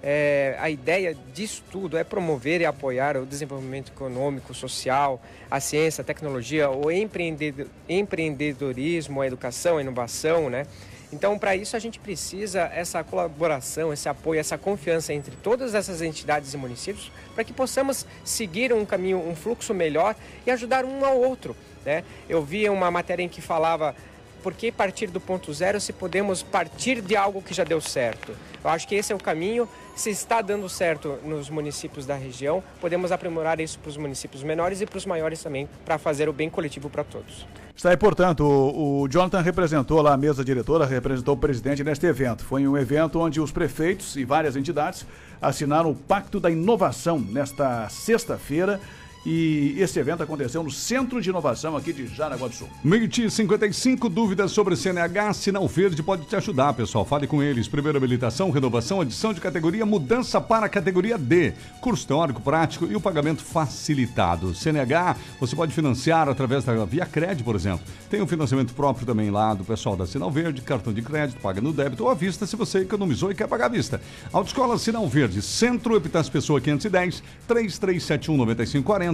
[0.02, 6.02] é, a ideia disso tudo é promover e apoiar o desenvolvimento econômico, social, a ciência,
[6.02, 10.66] a tecnologia, o empreendedor- empreendedorismo, a educação, a inovação, né?
[11.12, 16.02] Então, para isso, a gente precisa essa colaboração, esse apoio, essa confiança entre todas essas
[16.04, 21.04] entidades e municípios para que possamos seguir um caminho, um fluxo melhor e ajudar um
[21.04, 21.56] ao outro.
[21.84, 22.04] Né?
[22.28, 23.96] Eu vi uma matéria em que falava
[24.42, 28.32] por que partir do ponto zero se podemos partir de algo que já deu certo?
[28.64, 29.68] Eu acho que esse é o caminho.
[29.96, 34.82] Se está dando certo nos municípios da região, podemos aprimorar isso para os municípios menores
[34.82, 37.46] e para os maiores também, para fazer o bem coletivo para todos.
[37.76, 42.06] Está aí, portanto, o, o Jonathan representou lá a mesa diretora, representou o presidente neste
[42.06, 42.44] evento.
[42.44, 45.06] Foi um evento onde os prefeitos e várias entidades
[45.42, 48.82] assinaram o Pacto da Inovação nesta sexta-feira.
[49.26, 52.70] E esse evento aconteceu no Centro de Inovação aqui de Jaraguá do Sul.
[52.82, 57.04] Meio-dia e 55 dúvidas sobre CNH, Sinal Verde pode te ajudar, pessoal.
[57.04, 57.68] Fale com eles.
[57.68, 61.54] Primeira habilitação, renovação, adição de categoria, mudança para a categoria D.
[61.82, 64.56] Curso teórico prático e o pagamento facilitado.
[64.56, 67.86] CNH, você pode financiar através da Via Cred, por exemplo.
[68.10, 71.60] Tem um financiamento próprio também lá do pessoal da Sinal Verde, cartão de crédito, paga
[71.60, 74.00] no débito ou à vista se você economizou e quer pagar à vista.
[74.32, 79.09] Autoescola Sinal Verde, Centro Epitácio Pessoa 510, 3371 9540.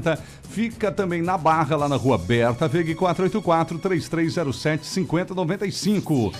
[0.49, 6.33] Fica também na Barra, lá na rua Berta, VEG 484 3307 5095.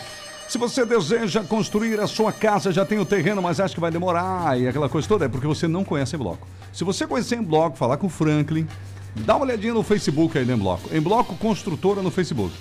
[0.48, 3.90] Se você deseja construir a sua casa, já tem o terreno, mas acha que vai
[3.90, 6.48] demorar e aquela coisa toda, é porque você não conhece em bloco.
[6.72, 8.68] Se você conhecer em bloco, falar com o Franklin,
[9.16, 10.96] dá uma olhadinha no Facebook aí do Em Bloco.
[10.96, 12.54] Em Bloco Construtora no Facebook.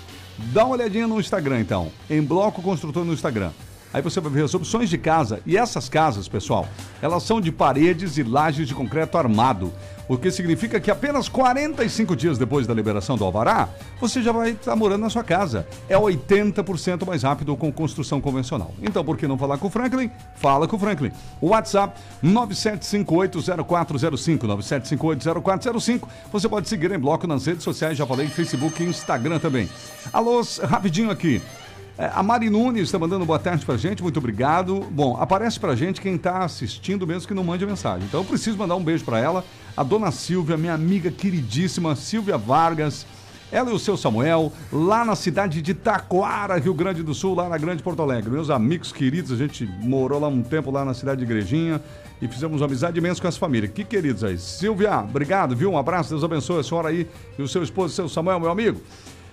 [0.51, 1.91] Dá uma olhadinha no Instagram, então.
[2.09, 3.51] Em Bloco Construtora no Instagram.
[3.93, 5.39] Aí você vai ver as opções de casa.
[5.45, 6.67] E essas casas, pessoal,
[7.01, 9.71] elas são de paredes e lajes de concreto armado.
[10.07, 13.67] O que significa que apenas 45 dias depois da liberação do Alvará,
[13.99, 15.65] você já vai estar morando na sua casa.
[15.89, 18.71] É 80% mais rápido com construção convencional.
[18.81, 20.09] Então, por que não falar com o Franklin?
[20.35, 21.11] Fala com o Franklin.
[21.41, 26.07] WhatsApp 97580405, 97580405.
[26.31, 29.67] Você pode seguir em bloco nas redes sociais, já falei, Facebook e Instagram também.
[30.13, 31.41] Alô, rapidinho aqui.
[31.97, 34.81] É, a Mari Nunes está mandando boa tarde pra gente, muito obrigado.
[34.91, 38.05] Bom, aparece pra gente quem tá assistindo mesmo que não mande mensagem.
[38.05, 39.45] Então eu preciso mandar um beijo pra ela,
[39.77, 43.05] a dona Silvia, minha amiga queridíssima Silvia Vargas.
[43.51, 47.47] Ela e o seu Samuel, lá na cidade de Taquara, Rio Grande do Sul, lá
[47.47, 48.29] na Grande Porto Alegre.
[48.29, 51.79] Meus amigos queridos, a gente morou lá um tempo lá na cidade de Igrejinha
[52.21, 53.69] e fizemos uma amizade imensa com essa família.
[53.69, 54.37] Que queridos aí.
[54.37, 55.71] Silvia, obrigado, viu?
[55.71, 58.81] Um abraço, Deus abençoe a senhora aí e o seu esposo, seu Samuel, meu amigo.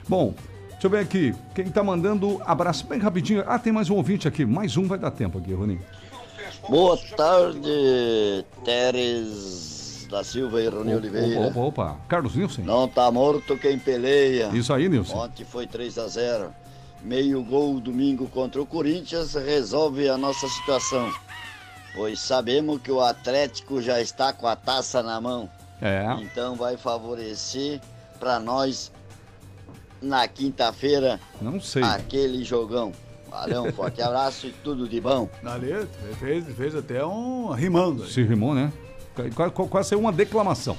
[0.08, 0.34] Bom,
[0.82, 1.34] Deixa eu ver aqui.
[1.54, 3.44] Quem tá mandando abraço bem rapidinho.
[3.46, 4.44] Ah, tem mais um ouvinte aqui.
[4.44, 5.80] Mais um vai dar tempo aqui, Roninho.
[6.68, 11.40] Boa tarde, Teres da Silva e Rony Oliveira.
[11.42, 11.96] Opa, opa, opa.
[12.08, 12.62] Carlos Nilson.
[12.62, 14.50] Não tá morto quem peleia.
[14.52, 15.18] Isso aí, Nilson.
[15.18, 16.52] Ontem foi 3 a 0
[17.00, 21.12] Meio gol domingo contra o Corinthians resolve a nossa situação.
[21.94, 25.48] Pois sabemos que o Atlético já está com a taça na mão.
[25.80, 26.04] É.
[26.20, 27.80] Então vai favorecer
[28.18, 28.90] para nós
[30.02, 31.82] na quinta-feira Não sei.
[31.82, 32.92] aquele jogão.
[33.30, 35.28] Valeu, um forte abraço e tudo de bom.
[35.44, 35.72] Ali
[36.18, 38.02] fez, fez até um rimando.
[38.02, 38.10] aí.
[38.10, 38.72] Se rimou, né?
[39.68, 40.76] Quase, saiu uma declamação.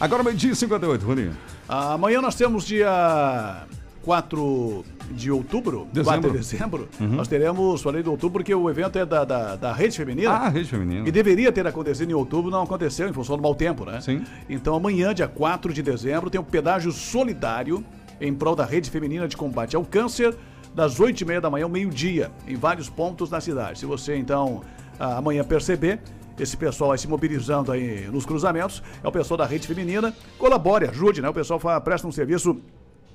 [0.00, 1.36] Agora, meio-dia e 58, Roninho.
[1.68, 3.66] Amanhã nós temos dia
[4.02, 6.20] 4 de outubro, Dezembro.
[6.22, 7.06] 4 de dezembro, Uhum.
[7.08, 10.30] nós teremos, falei de outubro, porque o evento é da, da, da Rede Feminina.
[10.30, 11.08] Ah, Rede Feminina.
[11.08, 14.00] E deveria ter acontecido em outubro, não aconteceu em função do mau tempo, né?
[14.00, 14.24] Sim.
[14.48, 17.84] Então amanhã, dia 4 de dezembro, tem um pedágio solidário
[18.20, 20.34] em prol da Rede Feminina de Combate ao Câncer,
[20.74, 23.78] das 8h30 da manhã ao meio-dia, em vários pontos da cidade.
[23.78, 24.62] Se você, então,
[24.98, 26.00] ah, amanhã perceber,
[26.38, 30.86] esse pessoal vai se mobilizando aí nos cruzamentos, é o pessoal da Rede Feminina, colabore,
[30.86, 31.28] ajude, né?
[31.28, 32.60] O pessoal presta um serviço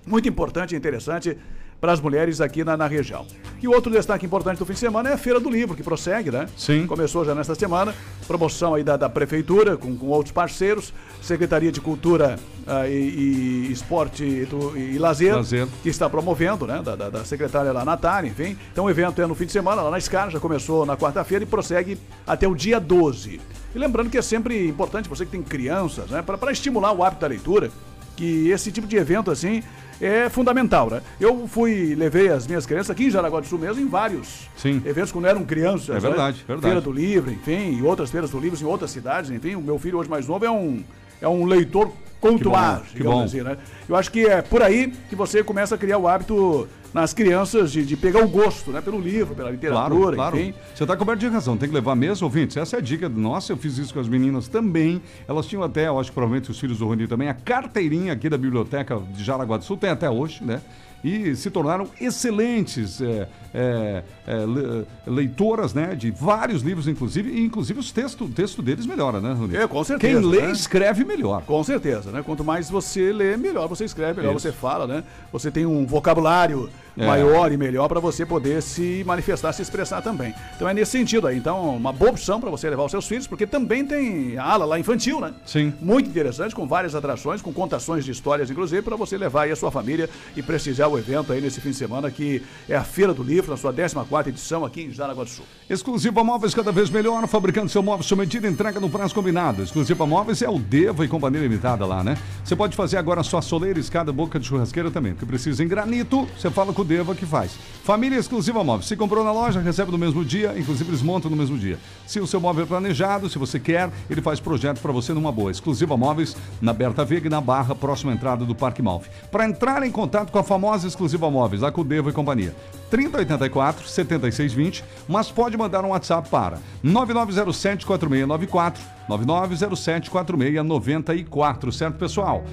[0.06, 1.38] muito importante e interessante
[1.84, 3.28] para as mulheres aqui na, na região.
[3.62, 6.32] E outro destaque importante do fim de semana é a Feira do Livro, que prossegue,
[6.32, 6.48] né?
[6.56, 6.88] Sim.
[6.88, 7.94] Começou já nesta semana.
[8.26, 10.94] Promoção aí da, da Prefeitura, com, com outros parceiros.
[11.22, 15.68] Secretaria de Cultura ah, e, e Esporte e, do- e Lazer, Lazer.
[15.82, 16.82] que está promovendo, né?
[16.82, 18.58] Da, da, da secretária lá, Natália, enfim.
[18.72, 21.44] Então o evento é no fim de semana, lá na Scar, já começou na quarta-feira
[21.44, 23.42] e prossegue até o dia 12.
[23.76, 26.22] E lembrando que é sempre importante, você que tem crianças, né?
[26.22, 27.70] Para estimular o hábito da leitura,
[28.16, 29.64] que esse tipo de evento, assim,
[30.02, 31.02] é fundamental, né?
[31.20, 34.82] Eu fui, levei as minhas crianças aqui em Jaraguá do Sul mesmo, em vários Sim.
[34.86, 35.90] eventos quando eram crianças.
[35.90, 36.00] É né?
[36.00, 36.62] verdade, verdade.
[36.62, 39.56] Feira do Livro, enfim, e outras feiras do livro em outras cidades, enfim.
[39.56, 40.84] O meu filho hoje mais novo é um,
[41.24, 43.24] é um leitor contuar, Que bom, que bom.
[43.24, 43.58] assim, né?
[43.88, 47.72] Eu acho que é por aí que você começa a criar o hábito nas crianças
[47.72, 48.80] de, de pegar o gosto, né?
[48.80, 50.54] Pelo livro, pela literatura, Claro, claro.
[50.76, 52.56] Você está coberto de razão, tem que levar mesmo, ouvintes.
[52.56, 53.10] Essa é a dica.
[53.10, 55.02] Nossa, eu fiz isso com as meninas também.
[55.28, 58.30] Elas tinham até, eu acho que provavelmente os filhos do Rony também, a carteirinha aqui
[58.30, 60.62] da Biblioteca de Jaraguá do Sul, tem até hoje, né?
[61.04, 65.96] E se tornaram excelentes é, é, é, le- leitoras, né?
[65.96, 69.56] De vários livros, inclusive, e inclusive os textos, o texto deles melhora, né, Rony?
[69.56, 70.20] É, com certeza.
[70.20, 70.52] Quem lê, né?
[70.52, 71.44] escreve melhor.
[71.44, 72.22] Com certeza, né?
[72.26, 74.42] Quanto mais você lê, melhor você escreve, melhor Isso.
[74.48, 75.04] você fala, né?
[75.32, 77.06] Você tem um vocabulário É.
[77.08, 80.34] maior e melhor para você poder se manifestar, se expressar também.
[80.56, 81.38] Então é nesse sentido aí.
[81.38, 84.66] Então, uma boa opção para você levar os seus filhos, porque também tem a ala
[84.66, 85.34] lá infantil, né?
[85.46, 85.74] Sim.
[85.82, 89.56] Muito interessante, com várias atrações, com contações de histórias, inclusive, para você levar aí a
[89.56, 93.14] sua família e prestigiar o evento aí nesse fim de semana, que é a Feira
[93.14, 95.46] do Livro, na sua 14ª edição aqui em Jaraguá do Sul.
[95.70, 99.64] Exclusiva Móveis cada vez melhor, fabricando seu móvel sob medida, entrega no prazo combinado.
[99.64, 102.18] Exclusiva Móveis é o Deva e Companhia Limitada lá, né?
[102.44, 105.14] Você pode fazer agora sua soleira, escada, boca de churrasqueira também.
[105.14, 107.58] Porque precisa em granito, você fala com o Deva que faz.
[107.84, 108.88] Família Exclusiva Móveis.
[108.88, 111.78] Se comprou na loja, recebe no mesmo dia, inclusive eles montam no mesmo dia.
[112.06, 115.32] Se o seu móvel é planejado, se você quer, ele faz projeto para você numa
[115.32, 115.52] boa.
[115.52, 119.10] Exclusiva Móveis, na Berta Vega e na Barra, próxima entrada do Parque Malfi.
[119.32, 122.56] Para entrar em contato com a famosa Exclusiva Móveis, lá com o Deva e Companhia.
[122.94, 132.44] 3084 7620, mas pode mandar um WhatsApp para 9907 4694 9907 4694, certo, pessoal?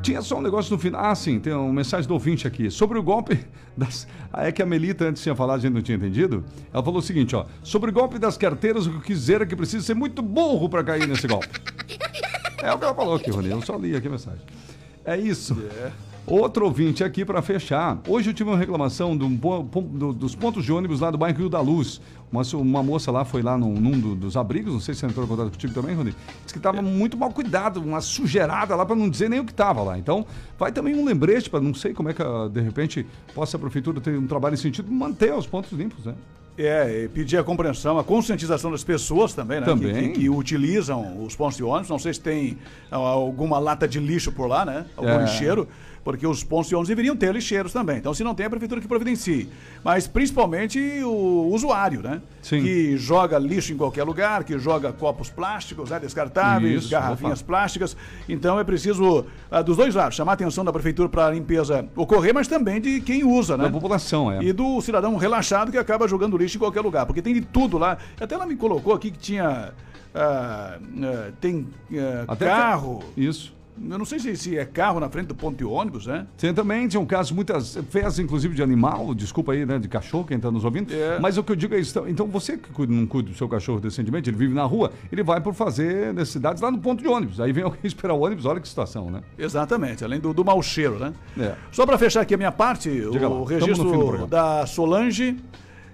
[0.00, 1.04] Tinha só um negócio no final.
[1.04, 2.70] Ah, sim, tem uma mensagem do ouvinte aqui.
[2.70, 3.44] Sobre o golpe
[3.76, 4.08] das.
[4.32, 6.42] Ah, é que a Melita antes tinha falado, a gente não tinha entendido.
[6.72, 7.44] Ela falou o seguinte, ó.
[7.62, 10.66] Sobre o golpe das carteiras, o que quis dizer é que precisa ser muito burro
[10.66, 11.50] para cair nesse golpe.
[12.62, 13.50] É o que ela falou aqui, Rony.
[13.50, 14.40] Eu só li aqui a mensagem.
[15.04, 15.62] É isso.
[16.24, 17.98] Outro ouvinte aqui para fechar.
[18.06, 21.48] Hoje eu tive uma reclamação do, do- dos pontos de ônibus lá do bairro Rio
[21.48, 22.00] da Luz.
[22.30, 25.06] Uma, uma moça lá foi lá num, num do- dos abrigos, não sei se você
[25.06, 26.14] entrou em contato contigo também, Rony.
[26.44, 29.50] Disse que estava muito mal cuidado, uma sujeirada lá para não dizer nem o que
[29.50, 29.98] estava lá.
[29.98, 30.24] Então,
[30.56, 33.04] vai também um lembrete para não sei como é que ah, de repente
[33.34, 36.14] possa a prefeitura ter um trabalho nesse sentido, manter os pontos limpos, né?
[36.56, 39.66] É, e pedir a compreensão, a conscientização das pessoas também, né?
[39.66, 39.92] Também.
[39.92, 41.88] Que, que- que utilizam os pontos de ônibus.
[41.88, 42.58] Não sei se tem
[42.90, 44.84] ah, alguma lata de lixo por lá, né?
[44.96, 45.22] Algum É.
[45.24, 45.66] lixeiro,
[46.04, 47.98] porque os pontos de ônibus deveriam ter lixeiros também.
[47.98, 49.48] Então, se não tem, a prefeitura que providencie.
[49.84, 52.20] Mas principalmente o usuário, né?
[52.42, 52.62] Sim.
[52.62, 56.00] Que joga lixo em qualquer lugar, que joga copos plásticos, né?
[56.00, 57.46] descartáveis, Isso, garrafinhas opa.
[57.46, 57.96] plásticas.
[58.28, 61.86] Então é preciso, ah, dos dois lados, chamar a atenção da prefeitura para a limpeza
[61.94, 63.64] ocorrer, mas também de quem usa, né?
[63.64, 64.42] Da população, é.
[64.42, 67.78] E do cidadão relaxado que acaba jogando lixo em qualquer lugar, porque tem de tudo
[67.78, 67.96] lá.
[68.20, 69.72] Até ela me colocou aqui que tinha.
[70.14, 71.66] ah, ah, tem
[72.26, 73.04] ah, carro.
[73.16, 73.61] Isso.
[73.90, 76.26] Eu não sei se, se é carro na frente do ponto de ônibus, né?
[76.38, 80.24] Tem também, tinha um caso, muitas fezes, inclusive, de animal, desculpa aí, né, de cachorro,
[80.24, 80.92] quem está nos ouvindo.
[80.92, 81.18] É.
[81.20, 81.98] Mas o que eu digo é isso.
[82.08, 85.22] então- você que cuida- não cuida do seu cachorro decentemente, ele vive na rua, ele
[85.22, 87.40] vai por fazer necessidades lá no ponto de ônibus.
[87.40, 89.20] Aí vem alguém esperar o ônibus, olha que situação, né?
[89.38, 91.12] Exatamente, além do, do mau cheiro, né?
[91.38, 91.54] É.
[91.70, 95.36] Só para fechar aqui a minha parte, Diga lá, o do registro da Solange,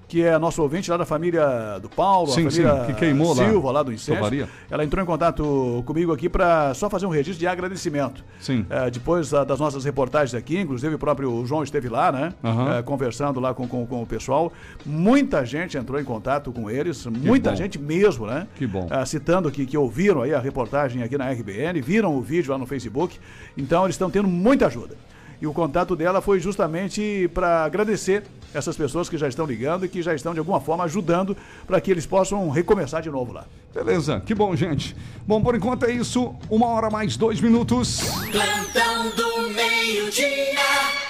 [0.09, 3.35] que é nosso ouvinte lá da família do Paulo, Sim, a família sim, que queimou
[3.35, 3.45] lá.
[3.45, 4.49] Silva, lá do incêndio.
[4.71, 8.25] Ela entrou em contato comigo aqui para só fazer um registro de agradecimento.
[8.41, 8.65] Sim.
[8.71, 12.33] É, depois ah, das nossas reportagens aqui, inclusive o próprio João esteve lá, né?
[12.43, 12.79] Aham.
[12.79, 14.51] É, conversando lá com, com, com o pessoal.
[14.85, 17.57] Muita gente entrou em contato com eles, muita bom.
[17.57, 18.47] gente mesmo, né?
[18.57, 18.87] Que bom.
[18.91, 22.57] Ah, citando que, que ouviram aí a reportagem aqui na RBN, viram o vídeo lá
[22.57, 23.19] no Facebook.
[23.57, 24.97] Então eles estão tendo muita ajuda.
[25.41, 29.89] E o contato dela foi justamente para agradecer essas pessoas que já estão ligando e
[29.89, 31.37] que já estão de alguma forma ajudando
[31.67, 33.45] para que eles possam recomeçar de novo lá.
[33.73, 34.97] Beleza, que bom, gente.
[35.27, 36.35] Bom, por enquanto é isso.
[36.51, 38.01] Uma hora mais dois minutos.
[38.33, 40.59] Plantão do meio-dia,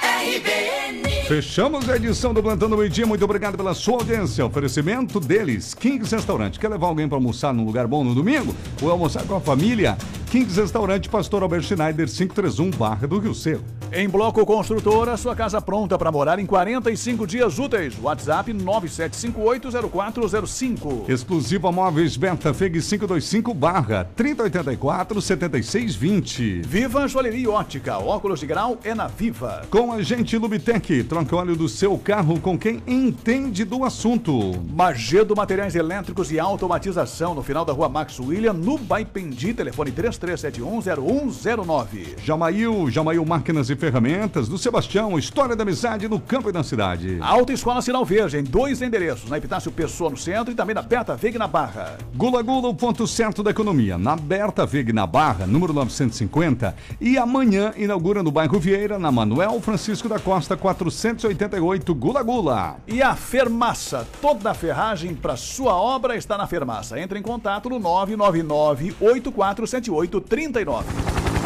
[0.02, 1.08] RBN.
[1.26, 3.06] Fechamos a edição do Plantão do Meio Dia.
[3.06, 4.44] Muito obrigado pela sua audiência.
[4.44, 6.58] Oferecimento deles, Kings Restaurante.
[6.58, 8.54] Quer levar alguém para almoçar num lugar bom no domingo?
[8.82, 9.96] Ou almoçar com a família?
[10.30, 13.62] Kings Restaurante, Pastor Albert Schneider, 531, Barra do Rio Cerro.
[13.90, 17.94] Em Bloco Construtora, sua casa pronta para morar em 45 dias úteis.
[18.00, 21.08] WhatsApp 97580405.
[21.08, 26.60] Exclusiva Móveis Berta Feg 525 barra 3084 7620.
[26.66, 29.62] Viva Joalheria Ótica, óculos de grau é na Viva.
[29.70, 34.52] Com a gente Lubitec, troca óleo do seu carro com quem entende do assunto.
[34.70, 42.18] Magedo Materiais Elétricos e Automatização, no final da rua Max William, no Baipendi, telefone 33710109.
[42.22, 47.18] Jamail, Jamail Máquinas e Ferramentas, do Sebastião, História da Amizade no campo e na cidade.
[47.20, 50.82] Alta Escola Sinal Verde, em dois endereços, na Epitácio Pessoa no centro e também na
[50.82, 51.96] Berta Veg na Barra.
[52.14, 56.74] Gula Gula, o ponto certo da economia, na Berta Veg na Barra, número 950.
[57.00, 62.76] E amanhã inaugura no bairro Vieira, na Manuel Francisco da Costa, 488, Gula Gula.
[62.86, 67.00] E a Fermaça, toda a ferragem para sua obra está na Fermaça.
[67.00, 71.37] Entre em contato no 999 847839.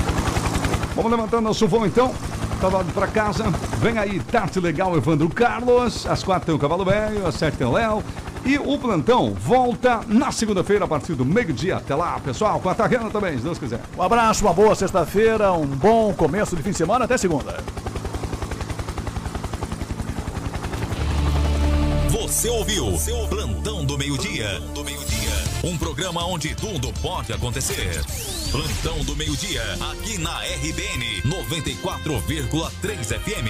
[0.94, 2.14] Vamos levantando nosso voo então.
[2.60, 3.44] Tá lado pra casa.
[3.78, 6.06] Vem aí, Tarte Legal Evandro Carlos.
[6.06, 8.02] Às quatro tem o Cavalo Velho, às sete tem o Léo.
[8.44, 11.76] E o plantão volta na segunda-feira a partir do meio-dia.
[11.76, 13.80] Até lá, pessoal, com a Tariana também, se Deus quiser.
[13.96, 17.56] Um abraço, uma boa sexta-feira, um bom começo de fim de semana, até segunda.
[22.10, 24.60] Você ouviu seu Plantão do Meio-Dia.
[25.64, 28.04] Um programa onde tudo pode acontecer.
[28.50, 33.48] Plantão do Meio-Dia, aqui na RBN 94,3 FM.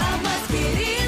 [0.00, 1.03] A mais querida,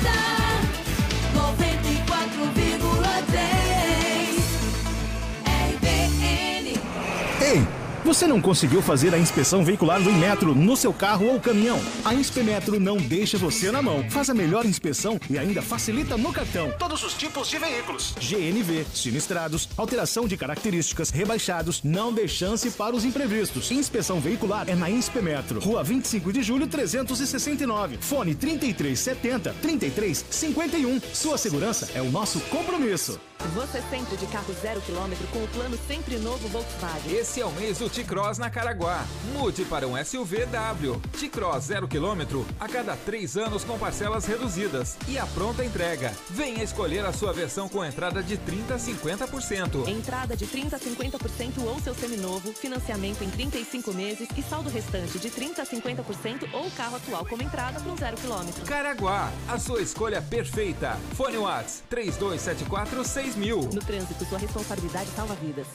[8.07, 11.81] você não conseguiu fazer a inspeção veicular do Inmetro no seu carro ou caminhão?
[12.05, 14.09] A Inspemetro não deixa você na mão.
[14.09, 16.73] Faz a melhor inspeção e ainda facilita no cartão.
[16.79, 18.15] Todos os tipos de veículos.
[18.21, 23.73] GNV, sinistrados, alteração de características, rebaixados, não dê chance para os imprevistos.
[23.73, 25.59] Inspeção veicular é na Inspemetro.
[25.59, 27.99] Rua 25 de julho 369.
[28.01, 31.01] Fone 3370 3351.
[31.13, 33.19] Sua segurança é o nosso compromisso.
[33.55, 37.13] Você sempre de carro zero quilômetro com o plano sempre novo Volkswagen.
[37.13, 39.07] Esse é o mês do T-Cross na Caraguá.
[39.33, 41.01] Mude para um SUV W.
[41.19, 46.13] T-Cross 0 km a cada três anos com parcelas reduzidas e a pronta entrega.
[46.29, 49.89] Venha escolher a sua versão com entrada de 30 a 50%.
[49.89, 55.19] Entrada de 30 a 50% ou seu seminovo, financiamento em 35 meses e saldo restante
[55.19, 58.63] de 30 a 50% ou carro atual como entrada para um zero quilômetro.
[58.67, 60.99] Caraguá, a sua escolha perfeita.
[61.15, 63.71] Fone Whats 3274 6000.
[63.73, 65.67] No trânsito, sua responsabilidade salva vidas.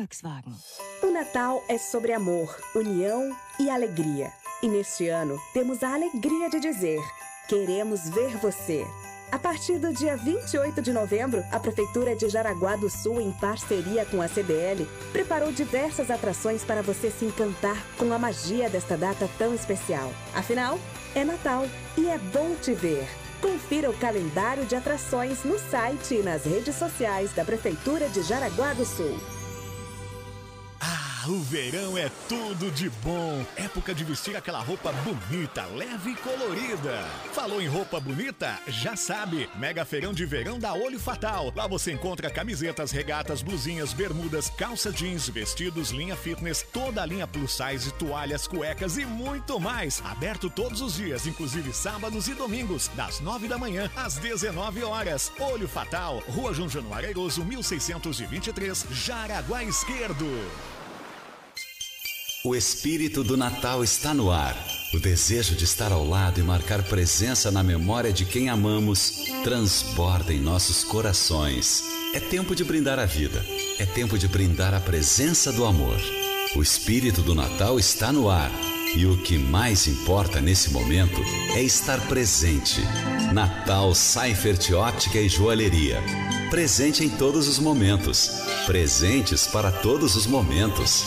[0.00, 0.54] Volkswagen.
[1.02, 4.32] O Natal é sobre amor, união e alegria.
[4.62, 7.00] E neste ano, temos a alegria de dizer:
[7.46, 8.86] queremos ver você.
[9.30, 14.04] A partir do dia 28 de novembro, a Prefeitura de Jaraguá do Sul, em parceria
[14.06, 19.28] com a CDL, preparou diversas atrações para você se encantar com a magia desta data
[19.38, 20.10] tão especial.
[20.34, 20.78] Afinal,
[21.14, 23.06] é Natal e é bom te ver.
[23.40, 28.72] Confira o calendário de atrações no site e nas redes sociais da Prefeitura de Jaraguá
[28.72, 29.39] do Sul.
[31.30, 33.46] O verão é tudo de bom.
[33.54, 37.04] Época de vestir aquela roupa bonita, leve e colorida.
[37.32, 38.58] Falou em roupa bonita?
[38.66, 39.48] Já sabe.
[39.54, 41.52] Mega Feirão de Verão da Olho Fatal.
[41.54, 47.28] Lá você encontra camisetas, regatas, blusinhas, bermudas, calça jeans, vestidos, linha fitness, toda a linha
[47.28, 50.02] plus size, toalhas, cuecas e muito mais.
[50.04, 55.30] Aberto todos os dias, inclusive sábados e domingos, das 9 da manhã às 19 horas.
[55.38, 60.26] Olho Fatal, Rua João Januário Airoso, 1623, Jaraguá Esquerdo.
[62.42, 64.56] O espírito do Natal está no ar.
[64.94, 70.32] O desejo de estar ao lado e marcar presença na memória de quem amamos transborda
[70.32, 71.84] em nossos corações.
[72.14, 73.44] É tempo de brindar a vida.
[73.78, 76.00] É tempo de brindar a presença do amor.
[76.56, 78.50] O espírito do Natal está no ar.
[78.96, 81.20] E o que mais importa nesse momento
[81.54, 82.80] é estar presente.
[83.34, 86.02] Natal Seifert Óptica e Joalheria.
[86.48, 88.30] Presente em todos os momentos.
[88.64, 91.04] Presentes para todos os momentos.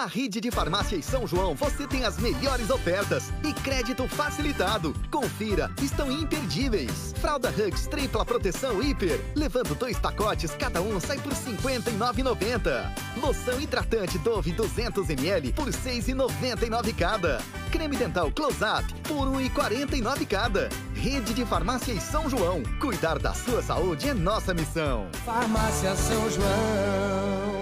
[0.00, 4.94] Na rede de farmácias São João você tem as melhores ofertas e crédito facilitado.
[5.10, 7.12] Confira, estão imperdíveis.
[7.20, 13.20] Fralda Hugs tripla proteção hiper, levando dois pacotes, cada um sai por R$ 59,90.
[13.22, 17.42] Loção hidratante Dove 200ml por R$ 6,99 cada.
[17.70, 20.70] Creme dental Close Up por R$ 1,49 cada.
[20.94, 22.62] Rede de farmácias São João.
[22.80, 25.08] Cuidar da sua saúde é nossa missão.
[25.26, 27.59] Farmácia São João.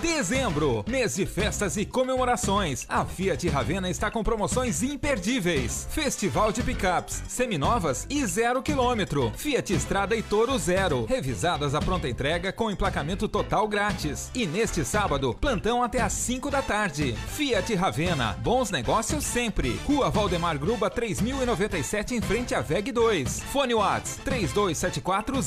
[0.00, 2.86] Dezembro, mês de festas e comemorações.
[2.88, 5.86] A Fiat Ravena está com promoções imperdíveis.
[5.90, 9.30] Festival de picapes, seminovas e zero quilômetro.
[9.36, 11.04] Fiat Estrada e Toro Zero.
[11.04, 14.30] Revisadas à pronta entrega com emplacamento total grátis.
[14.34, 17.14] E neste sábado, plantão até às 5 da tarde.
[17.28, 19.78] Fiat Ravena, bons negócios sempre.
[19.86, 23.40] Rua Valdemar Gruba 3097 em frente à VEG 2.
[23.52, 25.42] Fone Whats 3274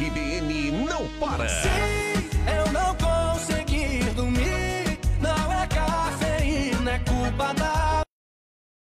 [0.00, 0.70] RBN.
[0.86, 1.99] Não para.